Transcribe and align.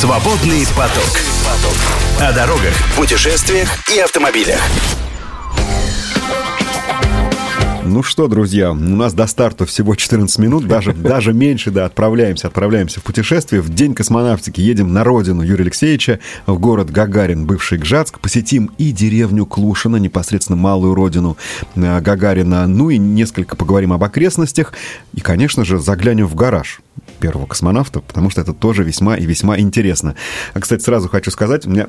Свободный 0.00 0.64
поток. 0.68 1.20
О 2.20 2.32
дорогах, 2.32 2.72
путешествиях 2.96 3.68
и 3.94 3.98
автомобилях. 3.98 4.58
Ну 7.84 8.02
что, 8.02 8.26
друзья, 8.26 8.72
у 8.72 8.74
нас 8.74 9.12
до 9.12 9.26
старта 9.26 9.66
всего 9.66 9.94
14 9.94 10.38
минут, 10.38 10.66
даже, 10.66 10.92
даже 10.94 11.34
меньше, 11.34 11.70
да, 11.70 11.84
отправляемся, 11.84 12.46
отправляемся 12.46 13.00
в 13.00 13.02
путешествие. 13.02 13.60
В 13.60 13.68
день 13.68 13.92
космонавтики 13.92 14.62
едем 14.62 14.94
на 14.94 15.04
родину 15.04 15.42
Юрия 15.42 15.64
Алексеевича, 15.64 16.18
в 16.46 16.58
город 16.58 16.90
Гагарин, 16.90 17.44
бывший 17.44 17.76
Гжатск. 17.76 18.20
Посетим 18.20 18.70
и 18.78 18.92
деревню 18.92 19.44
Клушина, 19.44 19.96
непосредственно 19.96 20.56
малую 20.56 20.94
родину 20.94 21.36
э, 21.74 22.00
Гагарина. 22.00 22.66
Ну 22.66 22.88
и 22.88 22.96
несколько 22.96 23.54
поговорим 23.54 23.92
об 23.92 24.02
окрестностях. 24.02 24.72
И, 25.12 25.20
конечно 25.20 25.66
же, 25.66 25.78
заглянем 25.78 26.26
в 26.26 26.34
гараж 26.34 26.80
первого 27.20 27.46
космонавта, 27.46 28.00
потому 28.00 28.30
что 28.30 28.40
это 28.40 28.52
тоже 28.52 28.82
весьма 28.82 29.16
и 29.16 29.26
весьма 29.26 29.58
интересно. 29.58 30.16
А, 30.54 30.60
кстати, 30.60 30.82
сразу 30.82 31.08
хочу 31.08 31.30
сказать, 31.30 31.66
у 31.66 31.70
меня 31.70 31.88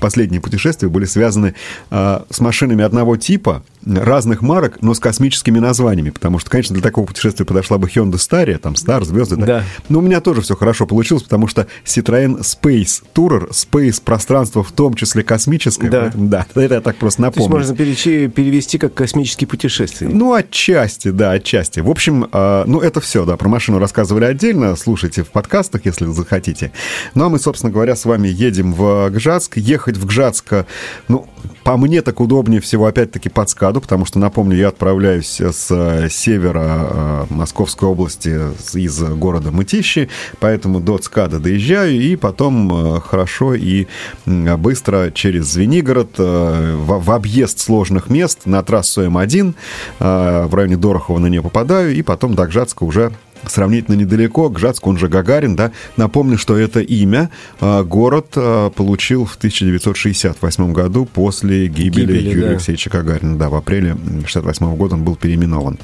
последние 0.00 0.40
путешествия 0.40 0.88
были 0.88 1.04
связаны 1.04 1.54
э, 1.90 2.20
с 2.28 2.40
машинами 2.40 2.84
одного 2.84 3.16
типа, 3.16 3.62
разных 3.84 4.42
марок, 4.42 4.78
но 4.80 4.94
с 4.94 5.00
космическими 5.00 5.58
названиями, 5.58 6.10
потому 6.10 6.38
что, 6.38 6.50
конечно, 6.50 6.74
для 6.74 6.82
такого 6.82 7.06
путешествия 7.06 7.44
подошла 7.44 7.78
бы 7.78 7.88
Hyundai 7.88 8.14
Staria, 8.14 8.58
там 8.58 8.74
Star, 8.74 9.04
звезды, 9.04 9.36
да. 9.36 9.46
да. 9.46 9.64
Но 9.88 9.98
у 9.98 10.02
меня 10.02 10.20
тоже 10.20 10.42
все 10.42 10.56
хорошо 10.56 10.86
получилось, 10.86 11.24
потому 11.24 11.48
что 11.48 11.66
Citroёn 11.84 12.40
Space 12.40 13.02
Tourer, 13.14 13.50
Space 13.50 14.00
пространство 14.02 14.62
в 14.62 14.72
том 14.72 14.94
числе 14.94 15.22
космическое, 15.22 15.88
да, 15.88 16.00
поэтому, 16.02 16.28
да 16.28 16.46
это 16.54 16.74
я 16.74 16.80
так 16.80 16.96
просто 16.96 17.22
напомню. 17.22 17.50
То 17.50 17.58
есть 17.58 17.70
можно 17.70 17.76
перечи, 17.76 18.28
перевести 18.28 18.78
как 18.78 18.94
космические 18.94 19.48
путешествия. 19.48 20.08
Ну, 20.08 20.34
отчасти, 20.34 21.08
да, 21.08 21.32
отчасти. 21.32 21.80
В 21.80 21.90
общем, 21.90 22.28
э, 22.32 22.64
ну, 22.66 22.80
это 22.80 23.00
все, 23.00 23.24
да, 23.24 23.36
про 23.36 23.48
машину 23.48 23.78
рассказывали 23.78 24.24
отдельно, 24.24 24.71
слушайте 24.76 25.22
в 25.22 25.30
подкастах, 25.30 25.86
если 25.86 26.06
захотите. 26.06 26.72
Ну, 27.14 27.26
а 27.26 27.28
мы, 27.28 27.38
собственно 27.38 27.72
говоря, 27.72 27.96
с 27.96 28.04
вами 28.04 28.28
едем 28.28 28.72
в 28.72 29.10
Гжатск. 29.10 29.56
Ехать 29.56 29.96
в 29.96 30.06
Гжатск, 30.06 30.66
ну, 31.08 31.26
по 31.64 31.76
мне 31.76 32.02
так 32.02 32.20
удобнее 32.20 32.60
всего, 32.60 32.86
опять-таки, 32.86 33.28
под 33.28 33.48
СКАДу, 33.48 33.80
потому 33.80 34.04
что, 34.04 34.18
напомню, 34.18 34.56
я 34.56 34.68
отправляюсь 34.68 35.40
с 35.40 35.68
э, 35.70 36.08
севера 36.10 36.88
э, 36.90 37.26
Московской 37.30 37.88
области, 37.88 38.40
из 38.76 39.00
города 39.00 39.50
Мытищи, 39.50 40.08
поэтому 40.40 40.80
до 40.80 40.98
СКАДа 40.98 41.38
доезжаю, 41.38 41.92
и 41.92 42.16
потом 42.16 42.96
э, 42.96 43.00
хорошо 43.00 43.54
и 43.54 43.86
быстро 44.26 45.10
через 45.12 45.52
Звенигород 45.52 46.18
в 46.18 47.10
объезд 47.10 47.58
сложных 47.58 48.08
мест 48.08 48.40
на 48.44 48.62
трассу 48.62 49.02
М1 49.02 49.54
в 49.98 50.54
районе 50.54 50.76
Дорохова 50.76 51.18
на 51.18 51.26
нее 51.26 51.42
попадаю, 51.42 51.94
и 51.94 52.02
потом 52.02 52.34
до 52.34 52.46
Гжатска 52.46 52.84
уже 52.84 53.12
сравнительно 53.46 53.96
недалеко, 53.96 54.48
Гжатск, 54.48 54.86
он 54.86 54.98
же 54.98 55.08
Гагарин, 55.08 55.56
да. 55.56 55.72
Напомню, 55.96 56.38
что 56.38 56.56
это 56.56 56.80
имя 56.80 57.30
а, 57.60 57.82
город 57.82 58.32
а, 58.36 58.70
получил 58.70 59.24
в 59.24 59.36
1968 59.36 60.72
году 60.72 61.06
после 61.06 61.68
гибели, 61.68 62.18
гибели 62.18 62.28
Юрия 62.28 62.42
да. 62.42 62.50
Алексеевича 62.50 62.90
Гагарина. 62.90 63.38
Да, 63.38 63.48
в 63.48 63.54
апреле 63.54 63.92
1968 63.92 64.76
года 64.76 64.94
он 64.94 65.04
был 65.04 65.16
переименован. 65.16 65.78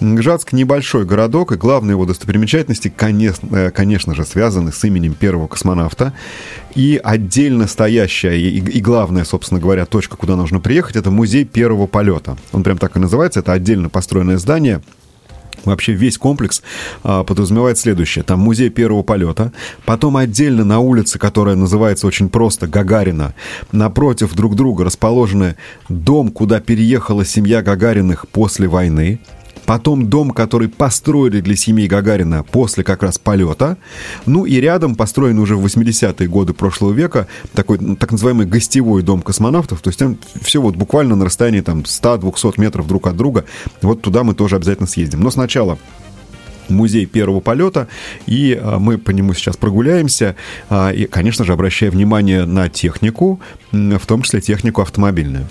Гжатск 0.00 0.52
небольшой 0.52 1.04
городок, 1.04 1.52
и 1.52 1.56
главные 1.56 1.92
его 1.92 2.06
достопримечательности, 2.06 2.92
конечно, 2.94 3.48
э, 3.56 3.70
конечно 3.70 4.14
же, 4.14 4.24
связаны 4.24 4.72
с 4.72 4.82
именем 4.84 5.14
первого 5.14 5.46
космонавта. 5.46 6.12
И 6.74 7.00
отдельно 7.02 7.66
стоящая 7.66 8.36
и, 8.36 8.58
и 8.58 8.80
главная, 8.80 9.24
собственно 9.24 9.60
говоря, 9.60 9.86
точка, 9.86 10.16
куда 10.16 10.36
нужно 10.36 10.60
приехать, 10.60 10.96
это 10.96 11.10
музей 11.10 11.44
первого 11.44 11.86
полета. 11.86 12.36
Он 12.52 12.62
прям 12.62 12.78
так 12.78 12.96
и 12.96 13.00
называется, 13.00 13.40
это 13.40 13.52
отдельно 13.52 13.88
построенное 13.88 14.38
здание– 14.38 14.80
Вообще 15.64 15.92
весь 15.92 16.18
комплекс 16.18 16.62
а, 17.02 17.24
подразумевает 17.24 17.78
следующее. 17.78 18.24
Там 18.24 18.40
музей 18.40 18.70
первого 18.70 19.02
полета, 19.02 19.52
потом 19.84 20.16
отдельно 20.16 20.64
на 20.64 20.80
улице, 20.80 21.18
которая 21.18 21.56
называется 21.56 22.06
очень 22.06 22.28
просто 22.28 22.66
Гагарина, 22.66 23.34
напротив 23.72 24.34
друг 24.34 24.56
друга 24.56 24.84
расположены 24.84 25.56
дом, 25.88 26.30
куда 26.30 26.60
переехала 26.60 27.24
семья 27.24 27.62
Гагариных 27.62 28.28
после 28.28 28.68
войны, 28.68 29.20
потом 29.66 30.08
дом, 30.08 30.30
который 30.30 30.68
построили 30.68 31.40
для 31.40 31.56
семьи 31.56 31.86
Гагарина 31.86 32.42
после 32.42 32.84
как 32.84 33.02
раз 33.02 33.18
полета, 33.18 33.76
ну 34.26 34.44
и 34.44 34.56
рядом 34.56 34.94
построен 34.94 35.38
уже 35.38 35.56
в 35.56 35.64
80-е 35.64 36.28
годы 36.28 36.52
прошлого 36.54 36.92
века 36.92 37.28
такой 37.54 37.78
ну, 37.78 37.96
так 37.96 38.12
называемый 38.12 38.46
гостевой 38.46 39.02
дом 39.02 39.22
космонавтов, 39.22 39.80
то 39.80 39.88
есть 39.88 39.98
там 39.98 40.18
все 40.40 40.60
вот 40.60 40.76
буквально 40.76 41.16
на 41.16 41.24
расстоянии 41.24 41.60
там 41.60 41.80
100-200 41.80 42.54
метров 42.60 42.86
друг 42.86 43.06
от 43.06 43.16
друга, 43.16 43.44
вот 43.82 44.02
туда 44.02 44.24
мы 44.24 44.34
тоже 44.34 44.56
обязательно 44.56 44.88
съездим. 44.88 45.20
Но 45.20 45.30
сначала 45.30 45.78
музей 46.70 47.06
первого 47.06 47.40
полета, 47.40 47.88
и 48.26 48.58
а, 48.60 48.78
мы 48.78 48.98
по 48.98 49.10
нему 49.10 49.34
сейчас 49.34 49.56
прогуляемся, 49.56 50.36
а, 50.68 50.90
и, 50.90 51.04
конечно 51.06 51.44
же, 51.44 51.52
обращая 51.52 51.90
внимание 51.90 52.44
на 52.44 52.68
технику, 52.68 53.40
в 53.72 54.06
том 54.06 54.22
числе 54.22 54.40
технику 54.40 54.82
автомобильную. 54.82 55.46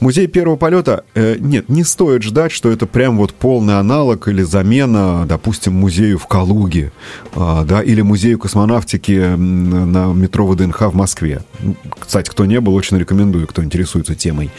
Музей 0.00 0.26
первого 0.26 0.56
полета, 0.56 1.04
э, 1.14 1.36
нет, 1.38 1.68
не 1.68 1.84
стоит 1.84 2.22
ждать, 2.22 2.52
что 2.52 2.70
это 2.70 2.86
прям 2.86 3.18
вот 3.18 3.34
полный 3.34 3.78
аналог 3.78 4.28
или 4.28 4.42
замена, 4.42 5.26
допустим, 5.26 5.74
музею 5.74 6.18
в 6.18 6.26
Калуге, 6.26 6.92
а, 7.34 7.64
да, 7.64 7.82
или 7.82 8.00
музею 8.00 8.38
космонавтики 8.38 9.36
на 9.36 10.12
метро 10.12 10.46
ВДНХ 10.46 10.80
в 10.82 10.94
Москве. 10.94 11.42
Кстати, 11.98 12.30
кто 12.30 12.46
не 12.46 12.60
был, 12.60 12.74
очень 12.74 12.98
рекомендую, 12.98 13.46
кто 13.46 13.62
интересуется 13.62 14.14
темой. 14.14 14.50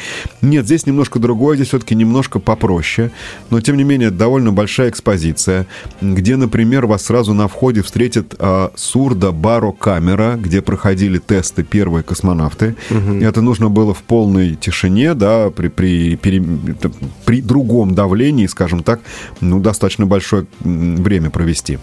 Нет, 0.41 0.65
здесь 0.65 0.85
немножко 0.85 1.19
другое, 1.19 1.55
здесь 1.55 1.69
все-таки 1.69 1.95
немножко 1.95 2.39
попроще, 2.39 3.11
но, 3.49 3.61
тем 3.61 3.77
не 3.77 3.83
менее, 3.83 4.11
довольно 4.11 4.51
большая 4.51 4.89
экспозиция, 4.89 5.65
где, 6.01 6.35
например, 6.35 6.85
вас 6.85 7.05
сразу 7.05 7.33
на 7.33 7.47
входе 7.47 7.81
встретит 7.81 8.35
а, 8.39 8.71
сурдо-баро-камера, 8.75 10.35
где 10.37 10.61
проходили 10.61 11.17
тесты 11.17 11.63
первые 11.63 12.03
космонавты. 12.03 12.75
Угу. 12.99 13.23
Это 13.23 13.41
нужно 13.41 13.69
было 13.69 13.93
в 13.93 14.03
полной 14.03 14.55
тишине, 14.55 15.13
да, 15.13 15.49
при, 15.49 15.67
при, 15.67 16.15
при, 16.15 16.43
при 17.25 17.41
другом 17.41 17.95
давлении, 17.95 18.47
скажем 18.47 18.83
так, 18.83 19.01
ну, 19.41 19.59
достаточно 19.59 20.05
большое 20.05 20.45
время 20.59 21.29
провести. 21.29 21.79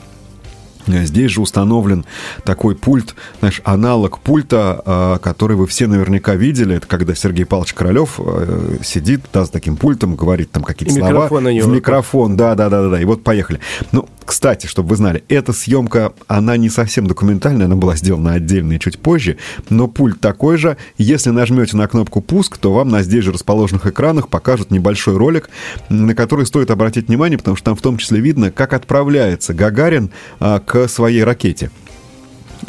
Здесь 0.86 1.32
же 1.32 1.40
установлен 1.40 2.04
такой 2.44 2.76
пульт, 2.76 3.14
знаешь, 3.40 3.60
аналог 3.64 4.20
пульта, 4.20 4.82
а, 4.84 5.18
который 5.18 5.56
вы 5.56 5.66
все 5.66 5.86
наверняка 5.86 6.34
видели. 6.34 6.76
Это 6.76 6.86
когда 6.86 7.14
Сергей 7.14 7.44
Павлович 7.44 7.74
Королев 7.74 8.18
э, 8.18 8.78
сидит, 8.82 9.22
да, 9.32 9.46
с 9.46 9.50
таким 9.50 9.76
пультом, 9.76 10.14
говорит 10.14 10.50
там 10.52 10.62
какие-то 10.62 10.94
слова. 10.94 11.28
в 11.64 11.68
микрофон, 11.74 12.36
да, 12.36 12.54
да, 12.54 12.68
да, 12.68 12.88
да. 12.88 13.00
И 13.00 13.04
вот 13.04 13.24
поехали. 13.24 13.60
Ну, 13.92 14.08
кстати, 14.24 14.66
чтобы 14.66 14.90
вы 14.90 14.96
знали, 14.96 15.24
эта 15.28 15.52
съемка, 15.52 16.12
она 16.26 16.56
не 16.56 16.68
совсем 16.68 17.06
документальная, 17.06 17.66
она 17.66 17.76
была 17.76 17.96
сделана 17.96 18.34
отдельно 18.34 18.72
и 18.72 18.80
чуть 18.80 18.98
позже, 18.98 19.38
но 19.70 19.86
пульт 19.86 20.20
такой 20.20 20.56
же. 20.56 20.76
Если 20.98 21.30
нажмете 21.30 21.76
на 21.76 21.86
кнопку 21.86 22.20
«Пуск», 22.20 22.58
то 22.58 22.72
вам 22.72 22.88
на 22.88 23.02
здесь 23.02 23.24
же 23.24 23.32
расположенных 23.32 23.86
экранах 23.86 24.28
покажут 24.28 24.72
небольшой 24.72 25.16
ролик, 25.16 25.48
на 25.88 26.14
который 26.14 26.44
стоит 26.44 26.70
обратить 26.70 27.06
внимание, 27.06 27.38
потому 27.38 27.56
что 27.56 27.66
там 27.66 27.76
в 27.76 27.82
том 27.82 27.98
числе 27.98 28.20
видно, 28.20 28.50
как 28.50 28.72
отправляется 28.72 29.54
Гагарин 29.54 30.10
а, 30.40 30.58
к 30.76 30.88
своей 30.88 31.24
ракете. 31.24 31.70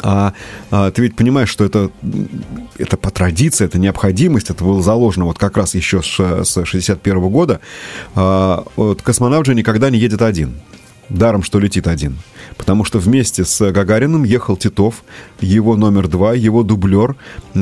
А, 0.00 0.32
а 0.70 0.90
ты 0.90 1.02
ведь 1.02 1.16
понимаешь, 1.16 1.48
что 1.48 1.64
это, 1.64 1.90
это 2.78 2.96
по 2.96 3.10
традиции, 3.10 3.64
это 3.64 3.78
необходимость, 3.78 4.50
это 4.50 4.64
было 4.64 4.82
заложено 4.82 5.26
вот 5.26 5.38
как 5.38 5.56
раз 5.56 5.74
еще 5.74 6.02
с, 6.02 6.44
с 6.44 6.64
61 6.64 7.20
года. 7.28 7.60
А, 8.14 8.64
вот 8.76 9.02
космонавт 9.02 9.46
же 9.46 9.54
никогда 9.54 9.90
не 9.90 9.98
едет 9.98 10.22
один. 10.22 10.54
Даром, 11.08 11.42
что 11.42 11.58
летит 11.58 11.86
один. 11.86 12.18
Потому 12.58 12.84
что 12.84 12.98
вместе 12.98 13.44
с 13.44 13.70
Гагариным 13.72 14.24
ехал 14.24 14.56
Титов, 14.56 15.04
его 15.40 15.74
номер 15.74 16.06
два, 16.06 16.34
его 16.34 16.62
дублер, 16.62 17.16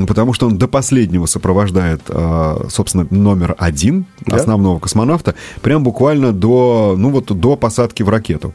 потому 0.06 0.33
что 0.33 0.47
он 0.47 0.59
до 0.59 0.67
последнего 0.69 1.27
сопровождает, 1.27 2.03
а, 2.09 2.67
собственно, 2.69 3.06
номер 3.11 3.55
один 3.59 4.06
основного 4.31 4.79
космонавта, 4.79 5.35
прям 5.62 5.85
буквально 5.85 6.33
до, 6.33 6.95
ну 6.99 7.11
вот, 7.11 7.27
до 7.27 7.56
посадки 7.56 8.03
в 8.03 8.09
ракету. 8.09 8.53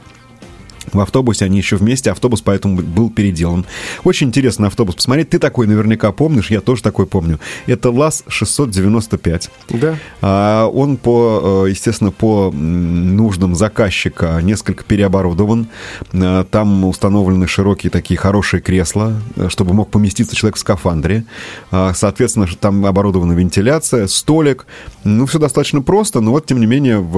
В 0.92 1.00
автобусе 1.00 1.46
они 1.46 1.58
еще 1.58 1.75
вместе, 1.75 2.12
автобус 2.12 2.42
поэтому 2.42 2.81
был 2.81 3.09
переделан. 3.09 3.66
Очень 4.03 4.28
интересный 4.28 4.68
автобус 4.68 4.96
посмотреть. 4.96 5.30
Ты 5.30 5.39
такой 5.39 5.68
наверняка 5.68 6.12
помнишь, 6.12 6.50
я 6.50 6.60
тоже 6.60 6.81
такой 6.81 7.06
помню. 7.06 7.39
Это 7.68 7.89
ЛАЗ-695. 7.89 9.50
Да. 9.69 9.98
А, 10.22 10.68
он, 10.68 10.98
по, 10.98 11.66
э, 11.66 11.69
естественно, 11.69 12.12
по 12.12 12.51
нуждам 12.51 13.56
заказчика 13.56 14.39
несколько 14.42 14.83
переоборудован. 14.83 15.68
А, 16.13 16.44
там 16.45 16.84
установлены 16.86 17.48
широкие 17.48 17.89
такие 17.92 18.18
хорошие 18.18 18.62
кресла, 18.62 19.22
чтобы 19.50 19.74
мог 19.74 19.92
поместиться 19.92 20.36
человек 20.36 20.56
в 20.56 20.60
скафандре. 20.60 21.25
А, 21.69 21.94
соответственно, 21.94 22.48
там 22.60 22.86
оборудована 22.86 23.34
вентиляция, 23.34 24.07
столик. 24.07 24.66
Ну, 25.04 25.25
все 25.25 25.39
достаточно 25.39 25.81
просто, 25.81 26.22
но 26.22 26.31
вот, 26.31 26.45
тем 26.48 26.60
не 26.60 26.66
менее, 26.66 27.00
в, 27.00 27.18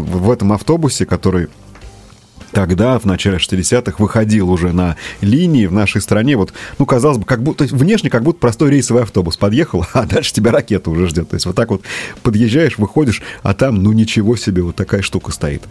в 0.00 0.30
этом 0.30 0.52
автобусе, 0.52 1.06
который 1.06 1.48
тогда, 2.52 2.98
в 2.98 3.04
начале 3.04 3.38
60-х, 3.38 3.96
выходил 3.98 4.50
уже 4.50 4.72
на 4.72 4.96
линии 5.20 5.66
в 5.66 5.72
нашей 5.72 6.00
стране. 6.00 6.36
Вот, 6.36 6.52
ну, 6.78 6.86
казалось 6.86 7.18
бы, 7.18 7.24
как 7.24 7.42
будто, 7.42 7.64
внешне 7.64 8.10
как 8.10 8.22
будто 8.22 8.38
простой 8.38 8.70
рейсовый 8.70 9.02
автобус 9.02 9.36
подъехал, 9.36 9.84
а 9.92 10.04
дальше 10.06 10.32
тебя 10.32 10.52
ракета 10.52 10.90
уже 10.90 11.08
ждет. 11.08 11.30
То 11.30 11.34
есть 11.34 11.46
вот 11.46 11.56
так 11.56 11.70
вот 11.70 11.82
подъезжаешь, 12.22 12.78
выходишь, 12.78 13.22
а 13.42 13.54
там, 13.54 13.82
ну, 13.82 13.92
ничего 13.92 14.36
себе, 14.36 14.62
вот 14.62 14.76
такая 14.76 15.02
штука 15.02 15.32
стоит. 15.32 15.62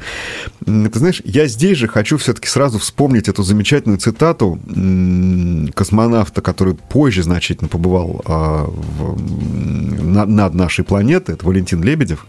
Ты 0.65 0.99
знаешь, 0.99 1.21
я 1.23 1.47
здесь 1.47 1.77
же 1.77 1.87
хочу 1.87 2.17
все-таки 2.17 2.47
сразу 2.47 2.79
вспомнить 2.79 3.27
эту 3.27 3.43
замечательную 3.43 3.99
цитату 3.99 4.59
космонавта, 5.73 6.41
который 6.41 6.73
позже 6.73 7.23
значительно 7.23 7.67
побывал 7.67 8.21
а, 8.25 8.65
в, 8.65 10.03
над, 10.03 10.29
над 10.29 10.53
нашей 10.53 10.83
планетой, 10.83 11.35
это 11.35 11.45
Валентин 11.45 11.83
Лебедев. 11.83 12.25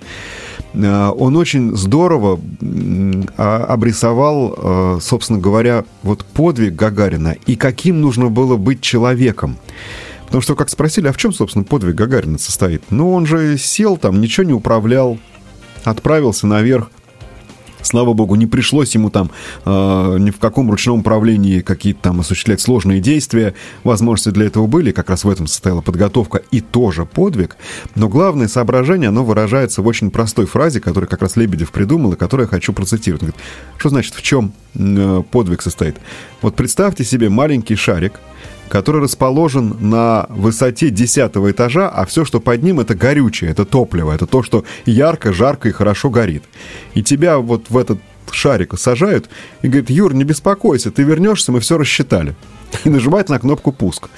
Э, 0.74 1.08
он 1.08 1.36
очень 1.36 1.76
здорово 1.76 2.40
а, 3.36 3.64
обрисовал, 3.64 4.54
э, 4.56 4.98
собственно 5.00 5.38
говоря, 5.38 5.84
вот 6.02 6.24
подвиг 6.24 6.74
Гагарина 6.74 7.36
и 7.46 7.56
каким 7.56 8.00
нужно 8.00 8.28
было 8.28 8.56
быть 8.56 8.80
человеком. 8.80 9.56
Потому 10.26 10.42
что, 10.42 10.56
как 10.56 10.70
спросили, 10.70 11.08
а 11.08 11.12
в 11.12 11.18
чем, 11.18 11.32
собственно, 11.32 11.64
подвиг 11.64 11.94
Гагарина 11.94 12.38
состоит? 12.38 12.82
Ну, 12.90 13.12
он 13.12 13.26
же 13.26 13.58
сел 13.58 13.98
там, 13.98 14.20
ничего 14.20 14.44
не 14.44 14.54
управлял, 14.54 15.18
отправился 15.84 16.46
наверх, 16.46 16.90
Слава 17.82 18.12
богу, 18.12 18.34
не 18.34 18.46
пришлось 18.46 18.94
ему 18.94 19.10
там 19.10 19.30
э, 19.64 20.16
ни 20.18 20.30
в 20.30 20.38
каком 20.38 20.70
ручном 20.70 21.00
управлении 21.00 21.60
какие-то 21.60 22.00
там 22.02 22.20
осуществлять 22.20 22.60
сложные 22.60 23.00
действия. 23.00 23.54
Возможности 23.84 24.30
для 24.30 24.46
этого 24.46 24.66
были, 24.66 24.92
как 24.92 25.10
раз 25.10 25.24
в 25.24 25.28
этом 25.28 25.46
состояла 25.46 25.80
подготовка 25.80 26.42
и 26.50 26.60
тоже 26.60 27.04
подвиг. 27.04 27.56
Но 27.94 28.08
главное 28.08 28.48
соображение, 28.48 29.08
оно 29.08 29.24
выражается 29.24 29.82
в 29.82 29.86
очень 29.86 30.10
простой 30.10 30.46
фразе, 30.46 30.80
которую 30.80 31.08
как 31.08 31.22
раз 31.22 31.36
Лебедев 31.36 31.72
придумал, 31.72 32.12
и 32.12 32.16
которую 32.16 32.46
я 32.46 32.50
хочу 32.50 32.72
процитировать. 32.72 33.22
Он 33.22 33.28
говорит, 33.28 33.44
что 33.76 33.88
значит, 33.88 34.14
в 34.14 34.22
чем 34.22 34.52
э, 34.74 35.22
подвиг 35.30 35.62
состоит? 35.62 35.96
Вот 36.40 36.54
представьте 36.56 37.04
себе 37.04 37.28
маленький 37.28 37.76
шарик, 37.76 38.14
который 38.72 39.02
расположен 39.02 39.76
на 39.80 40.24
высоте 40.30 40.88
10 40.88 41.36
этажа, 41.50 41.90
а 41.90 42.06
все, 42.06 42.24
что 42.24 42.40
под 42.40 42.62
ним, 42.62 42.80
это 42.80 42.94
горючее, 42.94 43.50
это 43.50 43.66
топливо, 43.66 44.12
это 44.12 44.26
то, 44.26 44.42
что 44.42 44.64
ярко, 44.86 45.30
жарко 45.30 45.68
и 45.68 45.72
хорошо 45.72 46.08
горит. 46.08 46.42
И 46.94 47.02
тебя 47.02 47.36
вот 47.36 47.66
в 47.68 47.76
этот 47.76 47.98
шарик 48.30 48.72
сажают 48.78 49.28
и 49.60 49.68
говорят, 49.68 49.90
Юр, 49.90 50.14
не 50.14 50.24
беспокойся, 50.24 50.90
ты 50.90 51.02
вернешься, 51.02 51.52
мы 51.52 51.60
все 51.60 51.76
рассчитали. 51.76 52.34
И 52.84 52.88
нажимает 52.88 53.28
на 53.28 53.38
кнопку 53.38 53.72
«Пуск». 53.72 54.08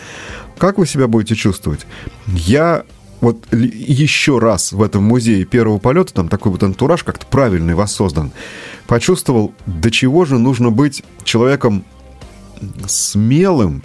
Как 0.56 0.78
вы 0.78 0.86
себя 0.86 1.08
будете 1.08 1.34
чувствовать? 1.34 1.84
Я 2.28 2.84
вот 3.20 3.52
еще 3.52 4.38
раз 4.38 4.70
в 4.70 4.84
этом 4.84 5.02
музее 5.02 5.44
первого 5.46 5.80
полета, 5.80 6.14
там 6.14 6.28
такой 6.28 6.52
вот 6.52 6.62
антураж 6.62 7.02
как-то 7.02 7.26
правильный 7.26 7.74
воссоздан, 7.74 8.30
почувствовал, 8.86 9.52
до 9.66 9.90
чего 9.90 10.24
же 10.24 10.38
нужно 10.38 10.70
быть 10.70 11.02
человеком 11.24 11.84
смелым, 12.86 13.82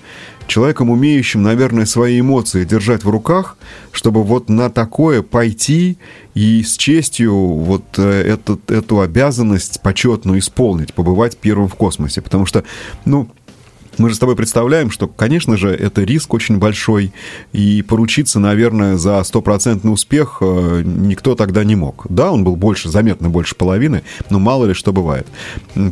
человеком, 0.50 0.90
умеющим, 0.90 1.42
наверное, 1.44 1.86
свои 1.86 2.20
эмоции 2.20 2.66
держать 2.66 3.04
в 3.04 3.10
руках, 3.10 3.58
чтобы 3.92 4.24
вот 4.24 4.50
на 4.50 4.70
такое 4.70 5.22
пойти 5.22 5.98
и 6.34 6.64
с 6.64 6.76
честью 6.76 7.34
вот 7.36 7.84
э, 7.98 8.22
этот, 8.22 8.70
эту 8.70 9.00
обязанность 9.00 9.82
почетную 9.82 10.40
исполнить, 10.40 10.94
побывать 10.94 11.38
первым 11.38 11.70
в 11.70 11.76
космосе. 11.76 12.22
Потому 12.22 12.46
что, 12.46 12.64
ну, 13.06 13.30
мы 13.98 14.10
же 14.10 14.16
с 14.16 14.20
тобой 14.20 14.36
представляем, 14.36 14.92
что, 14.92 15.08
конечно 15.08 15.58
же, 15.58 15.70
это 15.70 16.04
риск 16.04 16.34
очень 16.34 16.58
большой, 16.58 17.14
и 17.54 17.82
поручиться, 17.82 18.40
наверное, 18.40 18.98
за 18.98 19.24
стопроцентный 19.24 19.92
успех 19.92 20.38
э, 20.42 20.84
никто 20.86 21.36
тогда 21.36 21.64
не 21.64 21.76
мог. 21.76 22.06
Да, 22.10 22.32
он 22.32 22.44
был 22.44 22.56
больше, 22.56 22.90
заметно 22.90 23.30
больше 23.30 23.56
половины, 23.56 24.04
но 24.30 24.40
мало 24.40 24.66
ли 24.66 24.74
что 24.74 24.94
бывает. 24.94 25.28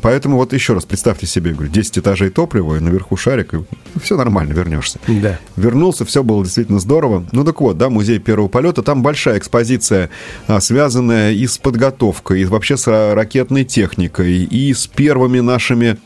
Поэтому 0.01 0.37
вот 0.37 0.53
еще 0.53 0.73
раз 0.73 0.85
представьте 0.85 1.27
себе, 1.27 1.53
говорю, 1.53 1.71
10 1.71 1.99
этажей 1.99 2.29
топлива, 2.29 2.77
и 2.77 2.79
наверху 2.79 3.17
шарик, 3.17 3.53
и 3.53 3.59
все 4.01 4.17
нормально, 4.17 4.53
вернешься. 4.53 4.99
Да. 5.07 5.39
Вернулся, 5.55 6.05
все 6.05 6.23
было 6.23 6.43
действительно 6.43 6.79
здорово. 6.79 7.25
Ну 7.31 7.43
так 7.43 7.59
вот, 7.61 7.77
да, 7.77 7.89
музей 7.89 8.19
первого 8.19 8.47
полета, 8.47 8.83
там 8.83 9.01
большая 9.01 9.37
экспозиция, 9.37 10.09
а, 10.47 10.59
связанная 10.59 11.33
и 11.33 11.47
с 11.47 11.57
подготовкой, 11.57 12.41
и 12.41 12.45
вообще 12.45 12.77
с 12.77 12.87
ракетной 13.13 13.65
техникой, 13.65 14.43
и 14.43 14.73
с 14.73 14.87
первыми 14.87 15.39
нашими 15.39 15.97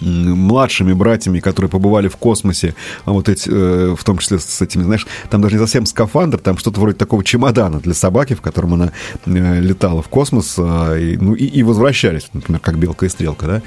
младшими 0.00 0.92
братьями, 0.92 1.40
которые 1.40 1.70
побывали 1.70 2.08
в 2.08 2.16
космосе, 2.16 2.74
а 3.04 3.12
вот 3.12 3.28
эти, 3.28 3.48
э, 3.50 3.94
в 3.96 4.04
том 4.04 4.18
числе 4.18 4.38
с 4.38 4.60
этими, 4.60 4.82
знаешь, 4.82 5.06
там 5.30 5.40
даже 5.40 5.56
не 5.56 5.60
совсем 5.60 5.86
скафандр, 5.86 6.38
там 6.38 6.58
что-то 6.58 6.80
вроде 6.80 6.96
такого 6.96 7.24
чемодана 7.24 7.80
для 7.80 7.94
собаки, 7.94 8.34
в 8.34 8.40
котором 8.40 8.74
она 8.74 8.92
э, 9.26 9.60
летала 9.60 10.02
в 10.02 10.08
космос, 10.08 10.54
а, 10.58 10.96
и, 10.96 11.16
ну, 11.16 11.34
и, 11.34 11.44
и 11.44 11.62
возвращались, 11.62 12.28
например, 12.32 12.60
как 12.60 12.78
белка 12.78 13.06
и 13.06 13.08
стрелка, 13.08 13.46
да, 13.46 13.62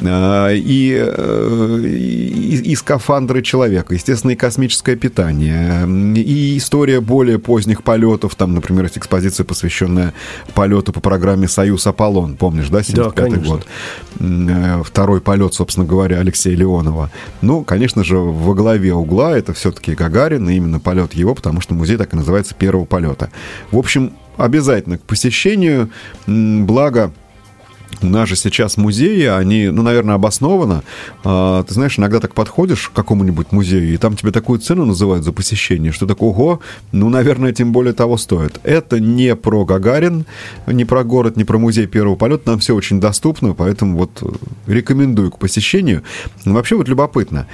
а, 0.00 0.52
и, 0.52 0.96
э, 0.98 1.80
и, 1.84 2.72
и 2.72 2.74
скафандры 2.74 3.42
человека, 3.42 3.94
естественно, 3.94 4.32
и 4.32 4.36
космическое 4.36 4.96
питание, 4.96 5.86
и 6.16 6.56
история 6.56 7.00
более 7.00 7.38
поздних 7.38 7.82
полетов, 7.82 8.34
там, 8.34 8.54
например, 8.54 8.84
есть 8.84 8.98
экспозиция, 8.98 9.44
посвященная 9.44 10.14
полету 10.54 10.92
по 10.92 11.00
программе 11.00 11.48
«Союз 11.48 11.86
Аполлон», 11.86 12.36
помнишь, 12.36 12.68
да, 12.68 12.82
75 12.82 13.32
да, 13.32 13.38
год, 13.38 13.66
второй 14.86 15.20
полет 15.20 15.54
собственно 15.58 15.84
говоря, 15.84 16.20
Алексея 16.20 16.56
Леонова. 16.56 17.10
Ну, 17.42 17.64
конечно 17.64 18.04
же, 18.04 18.16
во 18.16 18.54
главе 18.54 18.94
угла 18.94 19.36
это 19.36 19.52
все-таки 19.52 19.94
Гагарин, 19.94 20.48
и 20.48 20.54
именно 20.54 20.78
полет 20.78 21.14
его, 21.14 21.34
потому 21.34 21.60
что 21.60 21.74
музей 21.74 21.96
так 21.96 22.14
и 22.14 22.16
называется 22.16 22.54
«Первого 22.54 22.84
полета». 22.84 23.30
В 23.72 23.78
общем, 23.78 24.12
обязательно 24.36 24.98
к 24.98 25.02
посещению, 25.02 25.90
благо 26.26 27.12
у 28.02 28.06
нас 28.06 28.28
же 28.28 28.36
сейчас 28.36 28.76
музеи, 28.76 29.24
они, 29.24 29.68
ну, 29.68 29.82
наверное, 29.82 30.14
обоснованно. 30.14 30.82
А, 31.24 31.62
ты 31.64 31.74
знаешь, 31.74 31.98
иногда 31.98 32.20
так 32.20 32.34
подходишь 32.34 32.88
к 32.88 32.92
какому-нибудь 32.92 33.52
музею, 33.52 33.92
и 33.92 33.96
там 33.96 34.16
тебе 34.16 34.30
такую 34.30 34.60
цену 34.60 34.84
называют 34.84 35.24
за 35.24 35.32
посещение, 35.32 35.92
что 35.92 36.06
такое, 36.06 36.30
ого, 36.30 36.60
ну, 36.92 37.08
наверное, 37.08 37.52
тем 37.52 37.72
более 37.72 37.92
того 37.92 38.16
стоит. 38.16 38.60
Это 38.62 39.00
не 39.00 39.34
про 39.34 39.64
Гагарин, 39.64 40.26
не 40.66 40.84
про 40.84 41.04
город, 41.04 41.36
не 41.36 41.44
про 41.44 41.58
музей 41.58 41.86
первого 41.86 42.16
полета, 42.16 42.50
нам 42.50 42.58
все 42.60 42.74
очень 42.74 43.00
доступно, 43.00 43.54
поэтому 43.54 43.98
вот 43.98 44.22
рекомендую 44.66 45.30
к 45.30 45.38
посещению. 45.38 46.02
вообще 46.44 46.76
вот 46.76 46.88
любопытно, 46.88 47.46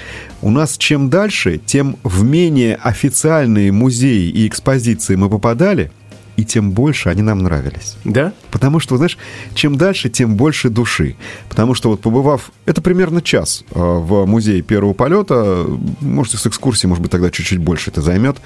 у 0.42 0.50
нас 0.50 0.76
чем 0.76 1.08
дальше, 1.10 1.60
тем 1.64 1.96
в 2.02 2.22
менее 2.22 2.76
официальные 2.76 3.72
музеи 3.72 4.28
и 4.28 4.46
экспозиции 4.46 5.16
мы 5.16 5.28
попадали– 5.30 5.90
и 6.36 6.44
тем 6.44 6.72
больше 6.72 7.08
они 7.08 7.22
нам 7.22 7.38
нравились. 7.40 7.96
Да? 8.04 8.32
Потому 8.50 8.80
что, 8.80 8.96
знаешь, 8.96 9.18
чем 9.54 9.76
дальше, 9.76 10.08
тем 10.08 10.36
больше 10.36 10.70
души. 10.70 11.16
Потому 11.48 11.74
что 11.74 11.90
вот 11.90 12.00
побывав, 12.00 12.50
это 12.66 12.82
примерно 12.82 13.22
час 13.22 13.64
э, 13.70 13.78
в 13.78 14.26
музее 14.26 14.62
первого 14.62 14.94
полета, 14.94 15.66
можете 16.00 16.38
с 16.38 16.46
экскурсией, 16.46 16.88
может 16.88 17.02
быть, 17.02 17.10
тогда 17.10 17.30
чуть-чуть 17.30 17.58
больше 17.58 17.90
это 17.90 18.00
займет. 18.02 18.36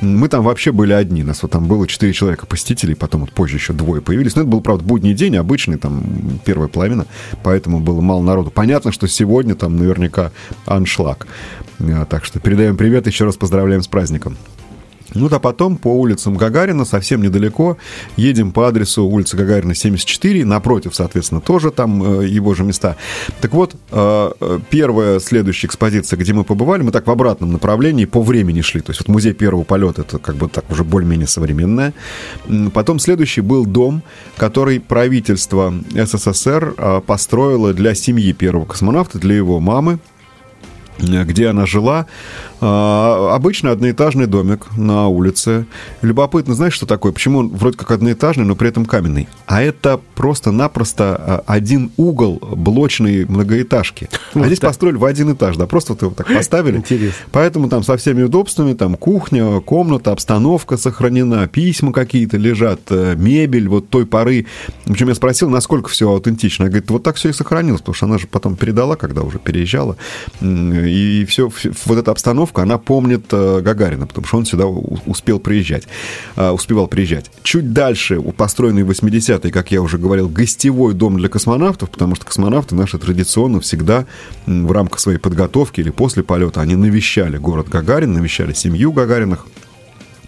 Мы 0.00 0.28
там 0.28 0.44
вообще 0.44 0.72
были 0.72 0.92
одни, 0.92 1.22
нас 1.22 1.42
вот 1.42 1.50
там 1.50 1.66
было 1.66 1.86
четыре 1.86 2.12
человека 2.12 2.46
посетителей, 2.46 2.94
потом 2.94 3.22
вот 3.22 3.32
позже 3.32 3.56
еще 3.56 3.72
двое 3.72 4.00
появились. 4.00 4.36
Но 4.36 4.42
это 4.42 4.50
был, 4.50 4.60
правда, 4.60 4.84
будний 4.84 5.14
день, 5.14 5.36
обычный, 5.36 5.76
там, 5.76 6.02
первая 6.44 6.68
половина, 6.68 7.06
поэтому 7.42 7.80
было 7.80 8.00
мало 8.00 8.22
народу. 8.22 8.50
Понятно, 8.50 8.92
что 8.92 9.06
сегодня 9.06 9.54
там 9.54 9.76
наверняка 9.76 10.32
аншлаг. 10.66 11.26
Э, 11.78 12.06
так 12.08 12.24
что 12.24 12.40
передаем 12.40 12.76
привет, 12.76 13.06
еще 13.06 13.24
раз 13.24 13.36
поздравляем 13.36 13.82
с 13.82 13.88
праздником. 13.88 14.36
Ну, 15.14 15.28
а 15.30 15.38
потом 15.38 15.76
по 15.76 15.88
улицам 15.88 16.36
Гагарина, 16.36 16.84
совсем 16.84 17.22
недалеко, 17.22 17.78
едем 18.16 18.52
по 18.52 18.68
адресу 18.68 19.04
улицы 19.04 19.36
Гагарина, 19.36 19.74
74, 19.74 20.44
напротив, 20.44 20.94
соответственно, 20.94 21.40
тоже 21.40 21.70
там 21.70 22.20
э, 22.20 22.26
его 22.26 22.54
же 22.54 22.64
места. 22.64 22.96
Так 23.40 23.52
вот, 23.52 23.74
э, 23.90 24.30
э, 24.40 24.58
первая 24.70 25.20
следующая 25.20 25.68
экспозиция, 25.68 26.16
где 26.16 26.32
мы 26.32 26.44
побывали, 26.44 26.82
мы 26.82 26.90
так 26.90 27.06
в 27.06 27.10
обратном 27.10 27.52
направлении 27.52 28.04
по 28.04 28.22
времени 28.22 28.60
шли. 28.60 28.80
То 28.80 28.90
есть 28.90 29.00
вот 29.00 29.08
музей 29.08 29.32
первого 29.32 29.64
полета, 29.64 30.02
это 30.02 30.18
как 30.18 30.36
бы 30.36 30.48
так 30.48 30.68
уже 30.70 30.84
более-менее 30.84 31.28
современное. 31.28 31.94
Потом 32.72 32.98
следующий 32.98 33.40
был 33.40 33.66
дом, 33.66 34.02
который 34.36 34.80
правительство 34.80 35.72
СССР 35.94 37.02
построило 37.06 37.72
для 37.72 37.94
семьи 37.94 38.32
первого 38.32 38.64
космонавта, 38.64 39.18
для 39.18 39.36
его 39.36 39.60
мамы, 39.60 39.98
где 40.98 41.48
она 41.48 41.66
жила. 41.66 42.06
А, 42.60 43.34
обычный 43.34 43.72
одноэтажный 43.72 44.26
домик 44.26 44.66
на 44.76 45.08
улице. 45.08 45.66
Любопытно, 46.02 46.54
знаешь, 46.54 46.72
что 46.72 46.86
такое? 46.86 47.12
Почему 47.12 47.40
он 47.40 47.48
вроде 47.48 47.76
как 47.76 47.90
одноэтажный, 47.90 48.44
но 48.44 48.54
при 48.54 48.68
этом 48.68 48.86
каменный? 48.86 49.28
А 49.46 49.62
это 49.62 50.00
просто-напросто 50.14 51.04
а, 51.04 51.44
один 51.46 51.90
угол 51.96 52.38
блочной 52.40 53.24
многоэтажки. 53.26 54.08
А 54.34 54.38
Вот 54.40 54.46
здесь 54.46 54.58
так. 54.58 54.70
построили 54.70 54.96
в 54.96 55.04
один 55.04 55.32
этаж, 55.32 55.56
да, 55.56 55.66
просто 55.66 55.92
вот 55.92 56.02
его 56.02 56.10
так 56.12 56.26
поставили. 56.26 56.78
Интересно. 56.78 57.24
Поэтому 57.30 57.68
там 57.68 57.84
со 57.84 57.96
всеми 57.96 58.22
удобствами, 58.22 58.72
там 58.72 58.96
кухня, 58.96 59.60
комната, 59.60 60.10
обстановка 60.10 60.76
сохранена, 60.76 61.46
письма 61.46 61.92
какие-то 61.92 62.36
лежат, 62.36 62.80
э, 62.90 63.14
мебель 63.16 63.68
вот 63.68 63.90
той 63.90 64.06
поры. 64.06 64.46
Причем 64.86 65.08
я 65.08 65.14
спросил, 65.14 65.50
насколько 65.50 65.88
все 65.88 66.10
аутентично. 66.10 66.64
Она 66.64 66.70
говорит, 66.70 66.90
вот 66.90 67.02
так 67.04 67.16
все 67.16 67.28
и 67.28 67.32
сохранилось, 67.32 67.80
потому 67.80 67.94
что 67.94 68.06
она 68.06 68.18
же 68.18 68.26
потом 68.26 68.56
передала, 68.56 68.96
когда 68.96 69.22
уже 69.22 69.38
переезжала. 69.38 69.96
И 70.42 71.24
все, 71.28 71.50
вот 71.86 71.98
эта 71.98 72.10
обстановка, 72.10 72.53
она 72.58 72.78
помнит 72.78 73.26
э, 73.30 73.60
Гагарина, 73.60 74.06
потому 74.06 74.26
что 74.26 74.36
он 74.38 74.46
сюда 74.46 74.66
успел 74.66 75.38
приезжать, 75.38 75.84
э, 76.36 76.50
успевал 76.50 76.86
приезжать. 76.86 77.30
Чуть 77.42 77.72
дальше, 77.72 78.20
построенный 78.20 78.82
в 78.82 78.90
80-е, 78.90 79.52
как 79.52 79.70
я 79.70 79.82
уже 79.82 79.98
говорил, 79.98 80.28
гостевой 80.28 80.94
дом 80.94 81.18
для 81.18 81.28
космонавтов, 81.28 81.90
потому 81.90 82.14
что 82.14 82.26
космонавты 82.26 82.74
наши 82.74 82.98
традиционно 82.98 83.60
всегда 83.60 84.06
в 84.46 84.72
рамках 84.72 85.00
своей 85.00 85.18
подготовки 85.18 85.80
или 85.80 85.90
после 85.90 86.22
полета 86.22 86.60
они 86.60 86.76
навещали 86.76 87.36
город 87.36 87.68
Гагарин, 87.68 88.12
навещали 88.12 88.52
семью 88.52 88.92
Гагариных 88.92 89.46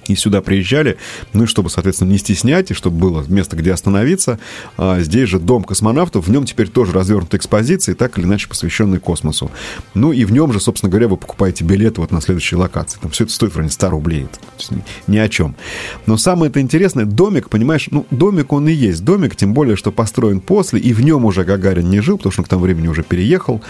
и 0.08 0.16
сюда 0.16 0.42
приезжали, 0.42 0.96
ну 1.32 1.44
и 1.44 1.46
чтобы, 1.46 1.70
соответственно, 1.70 2.10
не 2.10 2.18
стеснять, 2.18 2.70
и 2.70 2.74
чтобы 2.74 2.98
было 2.98 3.24
место, 3.28 3.56
где 3.56 3.72
остановиться. 3.72 4.38
А 4.76 5.00
здесь 5.00 5.28
же 5.28 5.38
дом 5.38 5.64
космонавтов, 5.64 6.26
в 6.26 6.30
нем 6.30 6.44
теперь 6.44 6.68
тоже 6.68 6.92
развернуты 6.92 7.36
экспозиции, 7.36 7.94
так 7.94 8.18
или 8.18 8.24
иначе 8.24 8.48
посвященные 8.48 9.00
космосу. 9.00 9.50
Ну 9.94 10.12
и 10.12 10.24
в 10.24 10.32
нем 10.32 10.52
же, 10.52 10.60
собственно 10.60 10.90
говоря, 10.90 11.08
вы 11.08 11.16
покупаете 11.16 11.64
билеты 11.64 12.00
вот 12.00 12.10
на 12.10 12.20
следующей 12.20 12.56
локации. 12.56 12.98
Там 13.00 13.10
все 13.10 13.24
это 13.24 13.32
стоит 13.32 13.52
в 13.52 13.56
районе 13.56 13.72
100 13.72 13.90
рублей. 13.90 14.24
Это, 14.24 14.82
ни- 15.06 15.16
о 15.16 15.28
чем. 15.28 15.56
Но 16.06 16.16
самое 16.16 16.50
это 16.50 16.60
интересное, 16.60 17.04
домик, 17.04 17.48
понимаешь, 17.48 17.88
ну, 17.90 18.06
домик 18.10 18.52
он 18.52 18.68
и 18.68 18.72
есть 18.72 19.04
домик, 19.04 19.34
тем 19.34 19.54
более, 19.54 19.76
что 19.76 19.90
построен 19.92 20.40
после, 20.40 20.78
и 20.78 20.92
в 20.92 21.00
нем 21.00 21.24
уже 21.24 21.44
Гагарин 21.44 21.88
не 21.88 22.00
жил, 22.00 22.18
потому 22.18 22.32
что 22.32 22.42
он 22.42 22.44
к 22.44 22.48
тому 22.48 22.62
времени 22.62 22.88
уже 22.88 23.02
переехал. 23.02 23.62